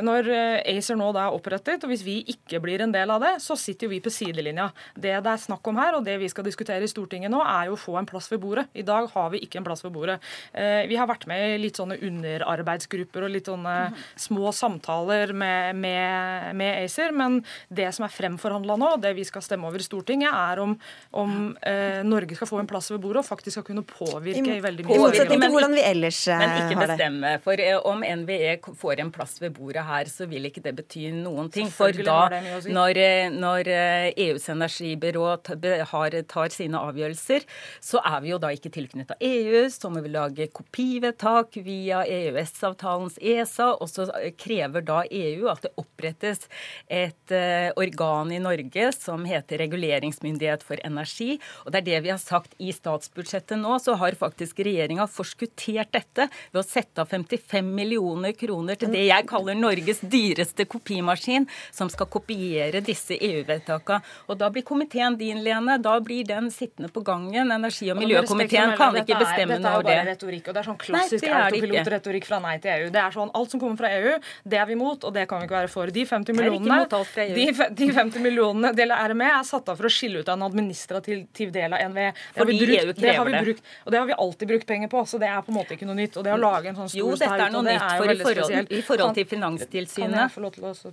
[0.06, 0.28] når
[0.72, 3.56] ACER nå da er opprettet, og hvis vi ikke blir en del av det, så
[3.58, 4.68] sitter jo vi på sidelinja.
[4.94, 7.70] Det det er snakk om her, og det vi skal diskutere i Stortinget nå, er
[7.70, 8.66] jo å få en plass ved bordet bordet.
[8.78, 10.16] I dag har vi ikke en plass ved bordet.
[10.54, 13.74] Eh, vi har vært med i litt sånne underarbeidsgrupper og litt sånne
[14.20, 19.44] små samtaler med, med, med ACER, men det som er fremforhandla nå, det vi skal
[19.44, 20.76] stemme over i Stortinget, er om,
[21.16, 21.34] om
[21.66, 24.86] eh, Norge skal få en plass ved bordet og faktisk skal kunne påvirke i, veldig
[24.86, 24.96] mye.
[24.96, 26.48] I motsetning til hvordan vi ellers har det.
[26.52, 27.34] Men ikke bestemme.
[27.44, 31.08] For eh, om NVE får en plass ved bordet her, så vil ikke det bety
[31.16, 31.70] noen ting.
[31.72, 32.18] For da,
[32.66, 37.44] når, eh, når eh, EUs energibyrå ta- tar sine avgjørelser,
[37.82, 39.66] så er vi jo da ikke tilknyttet EU.
[39.72, 44.08] Så må vi lage kopivedtak via EØS-avtalens ESA, og så
[44.38, 46.46] krever da EU at det opprettes
[46.86, 51.36] et eh, organ i Norge som heter Reguleringsmyndighet for energi.
[51.64, 55.92] Og det er det vi har sagt i statsbudsjettet nå, så har faktisk regjeringa forskuttert
[55.94, 61.48] dette ved å sette av 55 millioner kroner til det jeg kaller Norges dyreste kopimaskin,
[61.74, 64.02] som skal kopiere disse EU-vedtakene.
[64.30, 67.52] Og da blir komiteen din, Lene, da blir den sittende på gangen.
[67.52, 70.04] Energi- og miljøkomiteen melde, kan dette ikke er- bestemme Dette er noe jo av bare
[70.04, 70.18] det.
[70.18, 72.90] retorikk, og det er sånn klassisk det er det autopilotretorikk fra nei til EU.
[72.90, 74.18] Det er sånn, Alt som kommer fra EU,
[74.48, 75.86] det er vi imot, og det kan vi ikke være for.
[75.86, 77.46] De 50 Jeg er millionene, alt de,
[77.86, 80.50] de 50 millionene del av RME er satt av for å skille ut av en
[80.50, 82.12] administrativ del av NVE.
[82.12, 84.88] Det Fordi brukt- EU det har vi brukt, og det har vi alltid brukt penger
[84.88, 86.16] på, så det er på en måte ikke noe nytt.
[86.16, 88.16] Og det å lage en sånn stor Jo, dette er noe nytt er for i
[88.16, 90.92] forhold, i forhold til Kan- Kan jeg få lov til å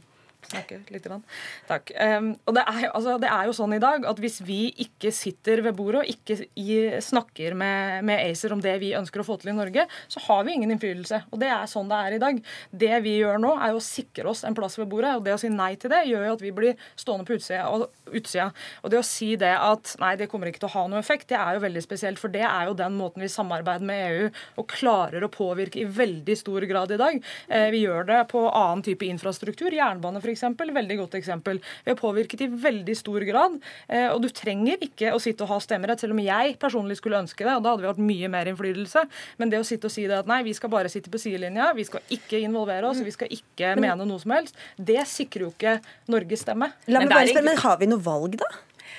[0.50, 1.04] snakke litt?
[1.04, 1.24] Grann?
[1.68, 1.92] Takk.
[2.00, 4.60] Um, og det er, jo- altså, det er jo sånn i dag at hvis vi
[4.86, 9.22] ikke sitter ved bordet og ikke i, snakker med, med ACER om det vi ønsker
[9.24, 11.24] å få til i Norge, så har vi ingen innflytelse.
[11.32, 12.40] Og det er sånn det er i dag.
[12.72, 15.16] Det vi gjør nå, er jo å sikre oss en plass ved bordet.
[15.18, 17.68] Og det å si nei til det gjør jo at vi blir stående på utsida.
[17.70, 18.50] Og, utsida.
[18.84, 21.28] og det å si det at nei, det kommer ikke til å ha noe effekt,
[21.30, 22.20] det er jo veldig spesielt.
[22.22, 24.30] For det er jo den måten vi samarbeider med EU
[24.64, 27.20] og klarer å påvirke i veldig stor grad i dag.
[27.48, 29.70] Eh, vi gjør det på annen type infrastruktur.
[29.74, 30.33] Jernbane f.eks.
[30.74, 31.60] Veldig godt eksempel.
[31.86, 33.60] Vi har påvirket i veldig stor grad.
[33.88, 37.22] Eh, og du trenger ikke å sitte og ha stemmerett, selv om jeg personlig skulle
[37.24, 37.54] ønske det.
[37.56, 39.06] og Da hadde vi hatt mye mer innflytelse.
[39.38, 41.72] Men det å sitte og si det at nei, vi skal bare sitte på sidelinja,
[41.78, 45.54] vi skal ikke involvere oss, vi skal ikke mene noe som helst, det sikrer jo
[45.54, 45.78] ikke
[46.12, 46.72] Norges stemme.
[46.88, 48.50] La meg bare spørre, men Har vi noe valg, da?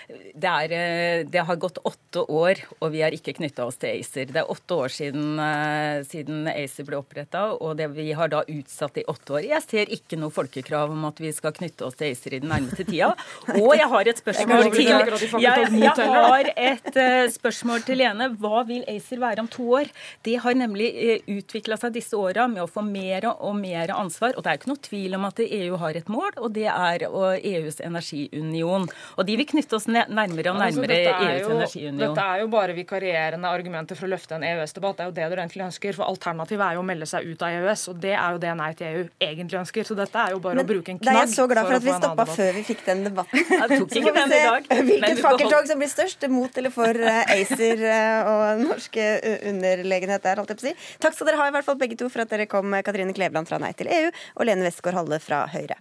[0.09, 4.01] Det, er, eh, det har gått åtte år, og vi har ikke knytta oss til
[4.01, 4.31] ACER.
[4.33, 8.43] Det er åtte år siden, eh, siden ACER ble oppretta, og det, vi har da
[8.45, 9.49] utsatt i åtte år.
[9.49, 12.53] Jeg ser ikke noe folkekrav om at vi skal knytte oss til ACER i den
[12.53, 13.13] nærmeste tida.
[13.65, 18.29] Og jeg har et spørsmål til jeg, jeg har et eh, spørsmål til Lene.
[18.41, 19.91] Hva vil ACER være om to år?
[20.27, 20.91] Det har nemlig
[21.31, 24.35] utvikla seg disse åra med å få mer og mer ansvar.
[24.37, 27.07] Og det er ikke noe tvil om at EU har et mål, og det er
[27.07, 28.89] EUs energiunion.
[29.17, 32.01] Og de vil knytte oss nærmere og nærmere ja, altså, EUs energiunion.
[32.01, 34.97] Dette er jo bare vikarierende argumenter for å løfte en EØS-debatt.
[34.99, 35.99] Det er jo det dere egentlig ønsker.
[35.99, 38.53] For alternativet er jo å melde seg ut av EØS, og det er jo det
[38.55, 39.87] Nei til EU egentlig ønsker.
[39.89, 41.75] Så dette er jo bare Men å bruke en er knagg jeg så glad for
[41.75, 43.45] for at vi stoppa før vi fikk den debatten.
[43.55, 45.93] Jeg tok Så ikke får vi den i se dag, hvilket vi fakkeltog som blir
[45.93, 50.67] størst, mot eller for eh, ACER eh, og norsk eh, underlegenhet der, holdt jeg på
[50.67, 50.95] å si.
[51.03, 53.51] Takk skal dere ha i hvert fall begge to for at dere kom, Katrine Kleveland
[53.51, 55.79] fra Nei til EU og Lene Westgård Halle fra Høyre.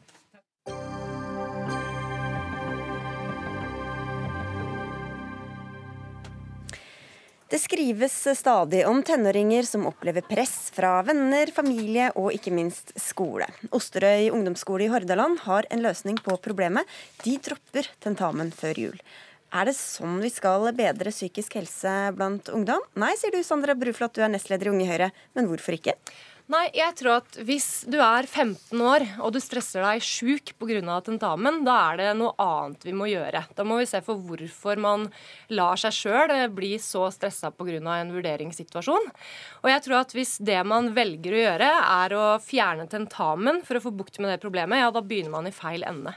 [7.54, 13.46] Det skrives stadig om tenåringer som opplever press fra venner, familie og ikke minst skole.
[13.70, 16.90] Osterøy ungdomsskole i Hordaland har en løsning på problemet.
[17.22, 18.98] De dropper tentamen før jul.
[19.54, 22.82] Er det sånn vi skal bedre psykisk helse blant ungdom?
[22.98, 25.14] Nei, sier du Sandra Bruflot, du er nestleder i Unge Høyre.
[25.38, 25.94] Men hvorfor ikke?
[26.52, 30.98] Nei, jeg tror at hvis du er 15 år og du stresser deg sjuk pga.
[31.06, 33.46] tentamen, da er det noe annet vi må gjøre.
[33.56, 35.08] Da må vi se for hvorfor man
[35.48, 37.80] lar seg sjøl bli så stressa pga.
[37.96, 39.08] en vurderingssituasjon.
[39.64, 41.72] Og jeg tror at hvis det man velger å gjøre,
[42.04, 45.48] er å fjerne tentamen for å få bukt med det problemet, ja, da begynner man
[45.48, 46.12] i feil ende.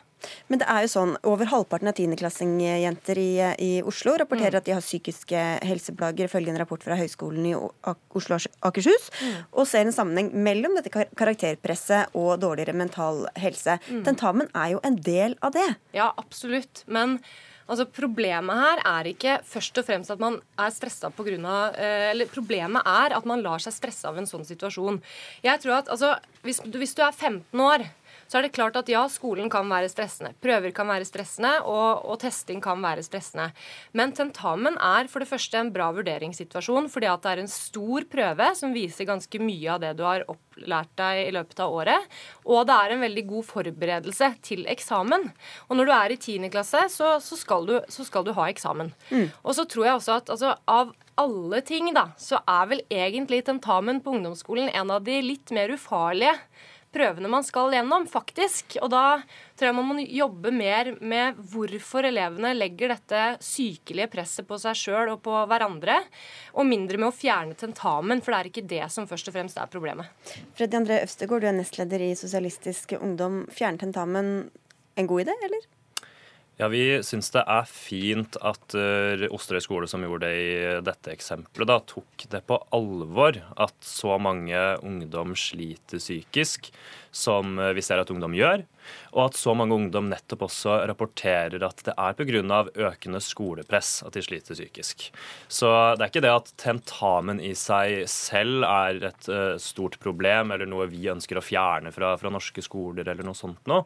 [0.48, 3.30] Men det er jo sånn, over halvparten av tiendeklassingjenter i,
[3.62, 4.58] i Oslo rapporterer Mm.
[4.58, 9.34] at de har psykiske helseplager, ifølge en rapport fra Høgskolen i Oslo og Akershus, Mm.
[9.52, 13.78] og ser en sammenheng mellom dette kar- karakterpresset og dårligere mental helse.
[13.90, 14.04] Mm.
[14.04, 15.76] Tentamen er jo en del av det.
[15.94, 16.84] Ja, absolutt.
[16.86, 17.20] Men
[17.68, 21.44] altså, problemet her er ikke først og fremst at man er stressa pga.
[21.44, 25.00] av eller problemet er at man lar seg stresse av en sånn situasjon.
[25.42, 27.86] Jeg tror at altså, hvis, hvis du er 15 år
[28.26, 30.32] så er det klart at ja, skolen kan være stressende.
[30.42, 33.50] Prøver kan være stressende, og, og testing kan være stressende.
[33.96, 38.08] Men tentamen er for det første en bra vurderingssituasjon, fordi at det er en stor
[38.10, 42.12] prøve som viser ganske mye av det du har opplært deg i løpet av året.
[42.44, 45.30] Og det er en veldig god forberedelse til eksamen.
[45.68, 46.50] Og når du er i 10.
[46.54, 48.94] klasse, så, så, skal, du, så skal du ha eksamen.
[49.42, 53.44] Og så tror jeg også at altså, av alle ting, da, så er vel egentlig
[53.46, 56.34] tentamen på ungdomsskolen en av de litt mer ufarlige
[56.96, 58.78] prøvene man skal gjennom, faktisk.
[58.82, 59.04] Og da
[59.56, 64.78] tror jeg man må jobbe mer med hvorfor elevene legger dette sykelige presset på seg
[64.80, 66.00] sjøl og på hverandre,
[66.56, 69.60] og mindre med å fjerne tentamen, for det er ikke det som først og fremst
[69.60, 70.10] er problemet.
[70.58, 73.44] Freddy André Øvstegård, du er nestleder i Sosialistisk Ungdom.
[73.52, 74.36] Fjerne tentamen
[74.96, 75.66] en god idé, eller?
[76.56, 81.12] Ja, Vi syns det er fint at uh, Osterøy skole, som gjorde det i dette
[81.12, 86.70] eksempelet, da, tok det på alvor at så mange ungdom sliter psykisk,
[87.12, 88.64] som uh, vi ser at ungdom gjør.
[89.12, 92.62] Og at så mange ungdom nettopp også rapporterer at det er pga.
[92.88, 95.10] økende skolepress at de sliter psykisk.
[95.52, 99.28] Så det er ikke det at tentamen i seg selv er et
[99.60, 103.60] stort problem, eller noe vi ønsker å fjerne fra, fra norske skoler, eller noe sånt
[103.68, 103.84] noe.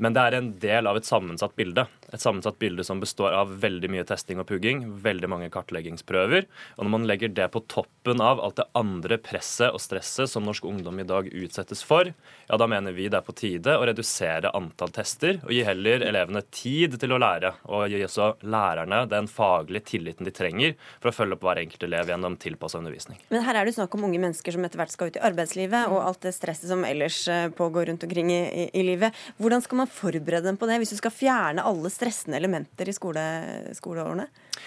[0.00, 1.84] Men det er en del av et sammensatt bilde.
[2.10, 6.46] Et sammensatt bilde som består av veldig mye testing og pugging, veldig mange kartleggingsprøver.
[6.78, 10.46] Og når man legger det på toppen av alt det andre presset og stresset som
[10.48, 13.84] norsk ungdom i dag utsettes for, ja, da mener vi det er på tide å
[13.86, 17.52] redusere antall tester og gi heller elevene tid til å lære.
[17.68, 21.84] Og gi også lærerne den faglige tilliten de trenger for å følge opp hver enkelt
[21.86, 23.20] elev gjennom tilpassa undervisning.
[23.28, 25.92] Men her er det snakk om unge mennesker som etter hvert skal ut i arbeidslivet,
[25.92, 29.16] og alt det stresset som ellers eh, pågår rundt omkring i, i, i livet.
[29.36, 32.94] Hvordan skal man forberede dem på det, hvis du skal fjerne alle stressende elementer i
[32.94, 33.22] skole,
[33.76, 34.26] skoleårene?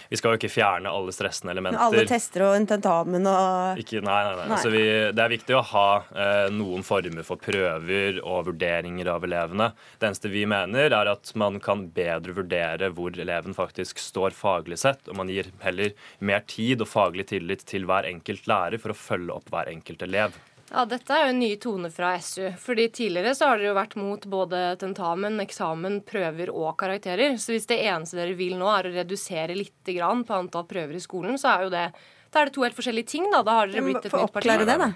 [0.10, 1.82] Vi skal jo ikke fjerne alle stressende elementer.
[1.82, 4.36] Alle tester og en tentamen og ikke, Nei, nei.
[4.38, 4.46] nei.
[4.48, 4.58] nei.
[4.58, 9.28] Altså, vi, det er viktig å ha eh, noen former for prøver og vurderinger av
[9.28, 9.72] elevene.
[10.00, 14.80] Det eneste vi mener, er at man kan bedre vurdere hvor eleven faktisk står faglig
[14.84, 18.94] sett, og man gir heller mer tid og faglig tillit til hver enkelt lærer for
[18.94, 20.36] å følge opp hver enkelt elev.
[20.74, 22.48] Ja, Dette er jo en ny tone fra SU.
[22.58, 27.38] fordi Tidligere så har dere jo vært mot både tentamen, eksamen, prøver og karakterer.
[27.38, 31.04] Så hvis det eneste dere vil nå er å redusere litt på antall prøver i
[31.04, 31.86] skolen, så er jo det,
[32.34, 33.30] da er det to helt forskjellige ting.
[33.30, 34.50] Da, da har dere blitt et nytt parti.
[34.50, 34.90] Det, da.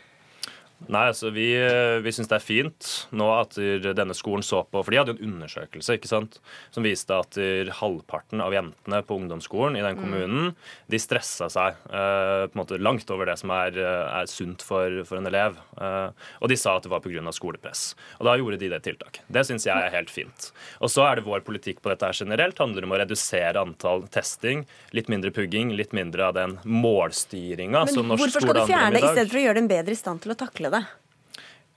[0.85, 1.47] Nei, altså Vi,
[2.05, 5.17] vi syns det er fint nå at denne skolen så på For de hadde jo
[5.17, 6.37] en undersøkelse ikke sant,
[6.73, 7.37] som viste at
[7.79, 10.01] halvparten av jentene på ungdomsskolen i den mm.
[10.01, 10.53] kommunen mm.
[10.91, 15.01] de stressa seg eh, på en måte langt over det som er, er sunt for,
[15.07, 15.57] for, en elev.
[15.77, 17.23] Eh, og de sa at det var pga.
[17.35, 17.89] skolepress.
[18.19, 19.21] Og da gjorde de det tiltak.
[19.27, 20.51] Det syns jeg er helt fint.
[20.81, 22.59] Og så er det vår politikk på dette her generelt.
[22.59, 24.65] handler om å redusere antall testing,
[24.95, 28.27] litt mindre pugging, litt mindre av den målstyringa som norsk skole handler om i dag.
[28.27, 30.33] Hvorfor skal du fjerne det i stedet for å gjøre dem bedre i stand til
[30.33, 30.85] å takle det?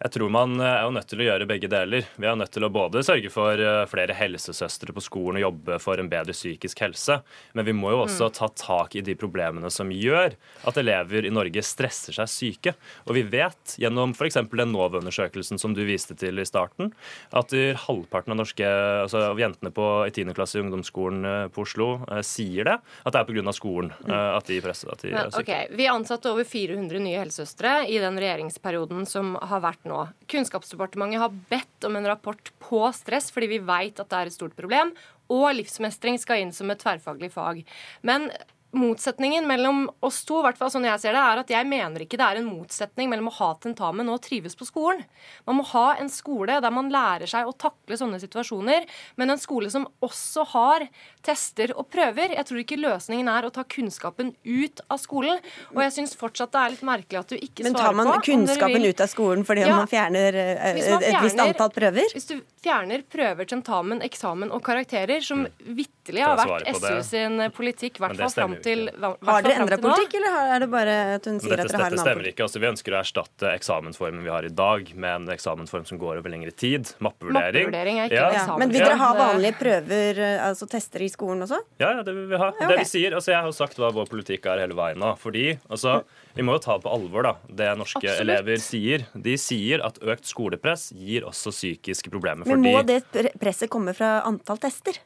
[0.00, 2.06] Jeg tror man er jo nødt til å gjøre begge deler.
[2.16, 5.76] Vi er nødt til å både sørge for eh, flere helsesøstre på skolen og jobbe
[5.82, 7.18] for en bedre psykisk helse,
[7.52, 8.34] men vi må jo også mm.
[8.38, 10.38] ta tak i de problemene som gjør
[10.70, 12.74] at elever i Norge stresser seg syke.
[13.04, 14.38] Og vi vet gjennom f.eks.
[14.48, 16.94] den NOVA-undersøkelsen som du viste til i starten,
[17.36, 17.52] at
[17.84, 18.72] halvparten av norske,
[19.04, 20.32] altså av jentene på, i 10.
[20.38, 23.56] klasse i ungdomsskolen eh, på Oslo eh, sier det, at det er pga.
[23.56, 24.16] skolen mm.
[24.16, 25.44] at de presser at de er syke.
[25.44, 25.68] Okay.
[25.76, 30.04] Vi ansatte over 400 nye helsesøstre i den regjeringsperioden som har vært nå.
[30.30, 34.36] Kunnskapsdepartementet har bedt om en rapport på stress fordi vi vet at det er et
[34.36, 34.94] stort problem,
[35.30, 37.62] og livsmestring skal inn som et tverrfaglig fag.
[38.06, 38.30] Men
[38.76, 42.18] motsetningen mellom oss to, hvert fall sånn jeg ser det, er at jeg mener ikke
[42.20, 45.02] det er en motsetning mellom å ha tentamen og trives på skolen.
[45.48, 48.86] Man må ha en skole der man lærer seg å takle sånne situasjoner,
[49.20, 50.86] men en skole som også har
[51.26, 52.36] tester og prøver.
[52.36, 55.42] Jeg tror ikke løsningen er å ta kunnskapen ut av skolen.
[55.74, 57.98] Og jeg syns fortsatt det er litt merkelig at du ikke svarer på Men tar
[57.98, 60.40] man kunnskapen ut av skolen fordi ja, man fjerner man
[60.78, 62.08] fjerner, et visst antall prøver?
[62.14, 65.70] Hvis du fjerner prøver, tentamen, eksamen og karakterer, som mm.
[65.78, 70.16] vitterlig har vært SU sin politikk, i hvert fall fram til Har dere endra politikk,
[70.20, 72.36] eller er det bare at hun sier dette, at dere har en annen politikk?
[72.36, 72.46] Ikke.
[72.46, 76.20] Altså, vi ønsker å erstatte eksamensformen vi har i dag, med en eksamensform som går
[76.22, 76.92] over lengre tid.
[77.02, 77.66] Mappevurdering.
[77.66, 78.30] Mappevurdering er ikke ja.
[78.34, 78.62] eksamen.
[78.64, 81.60] Men vil dere ha vanlige prøver, altså tester i skolen også?
[81.82, 82.50] Ja, ja det vil vi ha.
[82.50, 82.72] Ja, okay.
[82.74, 85.14] Det vi sier, altså Jeg har jo sagt hva vår politikk er hele veien nå.
[85.20, 86.00] Fordi altså,
[86.36, 88.24] vi må jo ta det på alvor, da, det norske Absolutt.
[88.26, 89.06] elever sier.
[89.14, 92.48] De sier at økt skolepress gir også psykiske problemer.
[92.48, 93.02] Men må det
[93.40, 95.00] presset komme fra antall tester?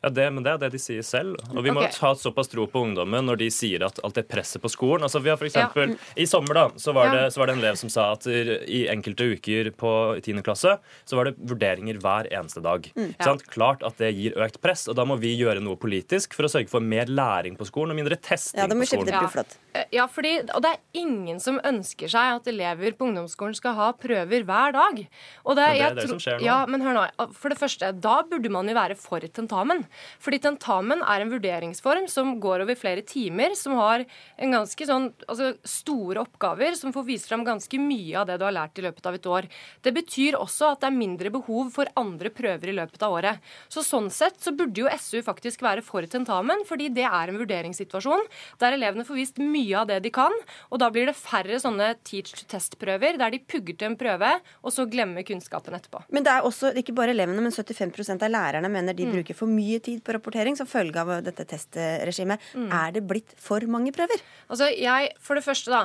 [0.00, 1.36] Ja, det, men det er det de sier selv.
[1.52, 1.92] Og vi må okay.
[1.92, 5.20] ta såpass tro på ungdommen når de sier at alt det presset på skolen altså
[5.20, 6.12] vi har for eksempel, ja.
[6.22, 8.86] I sommer da, så var, det, så var, det, en elev som sa at i
[8.92, 9.92] enkelte uker på
[10.22, 10.40] 10.
[10.46, 12.88] klasse så var det vurderinger hver eneste dag.
[12.96, 13.12] Mm.
[13.18, 13.34] Ja.
[13.52, 16.52] Klart at det gir økt press, og da må vi gjøre noe politisk for å
[16.52, 19.12] sørge for mer læring på skolen og mindre testing ja, det må på skolen.
[19.12, 19.28] Ja.
[19.34, 19.56] flott.
[19.92, 23.90] ja, fordi, og det er ingen som ønsker seg at elever på ungdomsskolen skal ha
[24.00, 25.04] prøver hver dag.
[25.44, 26.46] Og det, men det er det som skjer nå.
[26.48, 27.06] Ja, men hør nå.
[27.36, 29.84] For det første, da burde man jo være for tentamen.
[30.22, 34.04] Fordi tentamen er en vurderingsform som går over flere timer, som har
[34.38, 38.44] en ganske sånn, altså store oppgaver, som får vise fram ganske mye av det du
[38.46, 39.48] har lært i løpet av et år.
[39.82, 43.40] Det betyr også at det er mindre behov for andre prøver i løpet av året.
[43.68, 47.38] Så Sånn sett så burde jo SU faktisk være for tentamen, fordi det er en
[47.40, 48.22] vurderingssituasjon
[48.60, 50.30] der elevene får vist mye av det de kan,
[50.70, 54.30] og da blir det færre sånne teach to test-prøver der de pugger til en prøve
[54.62, 56.04] og så glemmer kunnskapen etterpå.
[56.14, 59.12] Men det er også ikke bare elevene, men 75% av lærerne mener de Mm.
[59.16, 62.40] bruker for mye tid på rapportering som følge av dette testregimet.
[62.56, 64.20] Er det blitt for mange prøver?
[64.48, 65.82] Altså, jeg, For det første, da.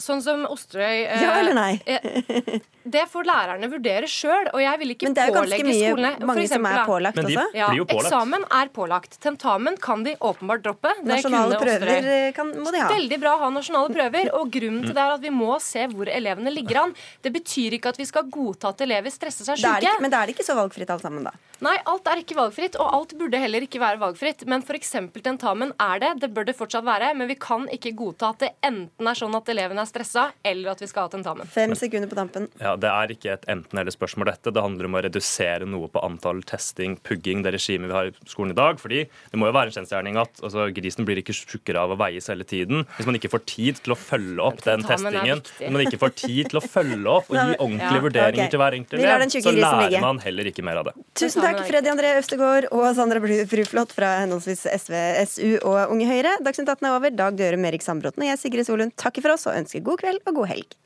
[0.00, 1.80] Sånn som Osterøy eh, Ja eller nei?
[1.88, 5.16] eh, Det får lærerne vurdere sjøl, og jeg vil ikke pålegge skolene.
[5.16, 7.44] Men det er jo ganske mye- skolene mange eksempel, som er pålagt Men de også.
[7.58, 8.06] Ja, blir jo pålagt.
[8.10, 9.18] Eksamen er pålagt.
[9.24, 10.92] Tentamen kan de åpenbart droppe.
[11.00, 12.88] Det Nasjonale prøver eh, kan, må de ha.
[12.92, 15.86] Veldig bra å ha nasjonale prøver, og grunnen til det er at vi må se
[15.92, 16.94] hvor elevene ligger an.
[17.24, 19.96] Det betyr ikke at vi skal godta at elever stresser seg Det syke.
[20.00, 21.34] men da er det ikke så valgfritt alt sammen, da.
[21.60, 24.46] Nei, alt er ikke valgfritt, og alt burde heller ikke være valgfritt.
[24.48, 24.94] Men f.eks.
[25.20, 26.14] tentamen er det.
[26.24, 27.12] Det bør det fortsatt være.
[27.14, 30.72] Men vi kan ikke godta at det enten er sånn at elevene er stressa, eller
[30.74, 31.46] at vi skal ha tentamen.
[31.48, 32.48] Fem sekunder på tampen.
[32.60, 34.52] Ja, Det er ikke et enten-eller-spørsmål, dette.
[34.52, 38.12] Det handler om å redusere noe på antall testing, pugging, det regimet vi har i
[38.28, 38.78] skolen i dag.
[38.80, 41.98] fordi det må jo være en kjensgjerning at altså, grisen blir ikke tjukkere av å
[42.00, 42.84] veies hele tiden.
[42.96, 46.14] Hvis man ikke får tid til å følge opp den testingen, hvis man ikke får
[46.20, 48.50] tid til å følge opp og gi ordentlige Ja, vurderinger okay.
[48.50, 50.94] til hver enkelt elev, så lærer man heller ikke mer av det.
[51.18, 54.94] Tusen takk, Freddy André Øvstegård og Sandra Bruflot fra henholdsvis SV,
[55.26, 56.36] SU og Unge Høyre.
[56.44, 57.10] Dagsnytt 18 er over.
[57.20, 60.22] Dag Døre, Merik Sandbråten og jeg, Sigrid Solund, takker for oss og ønsker god kveld
[60.26, 60.76] og god helg.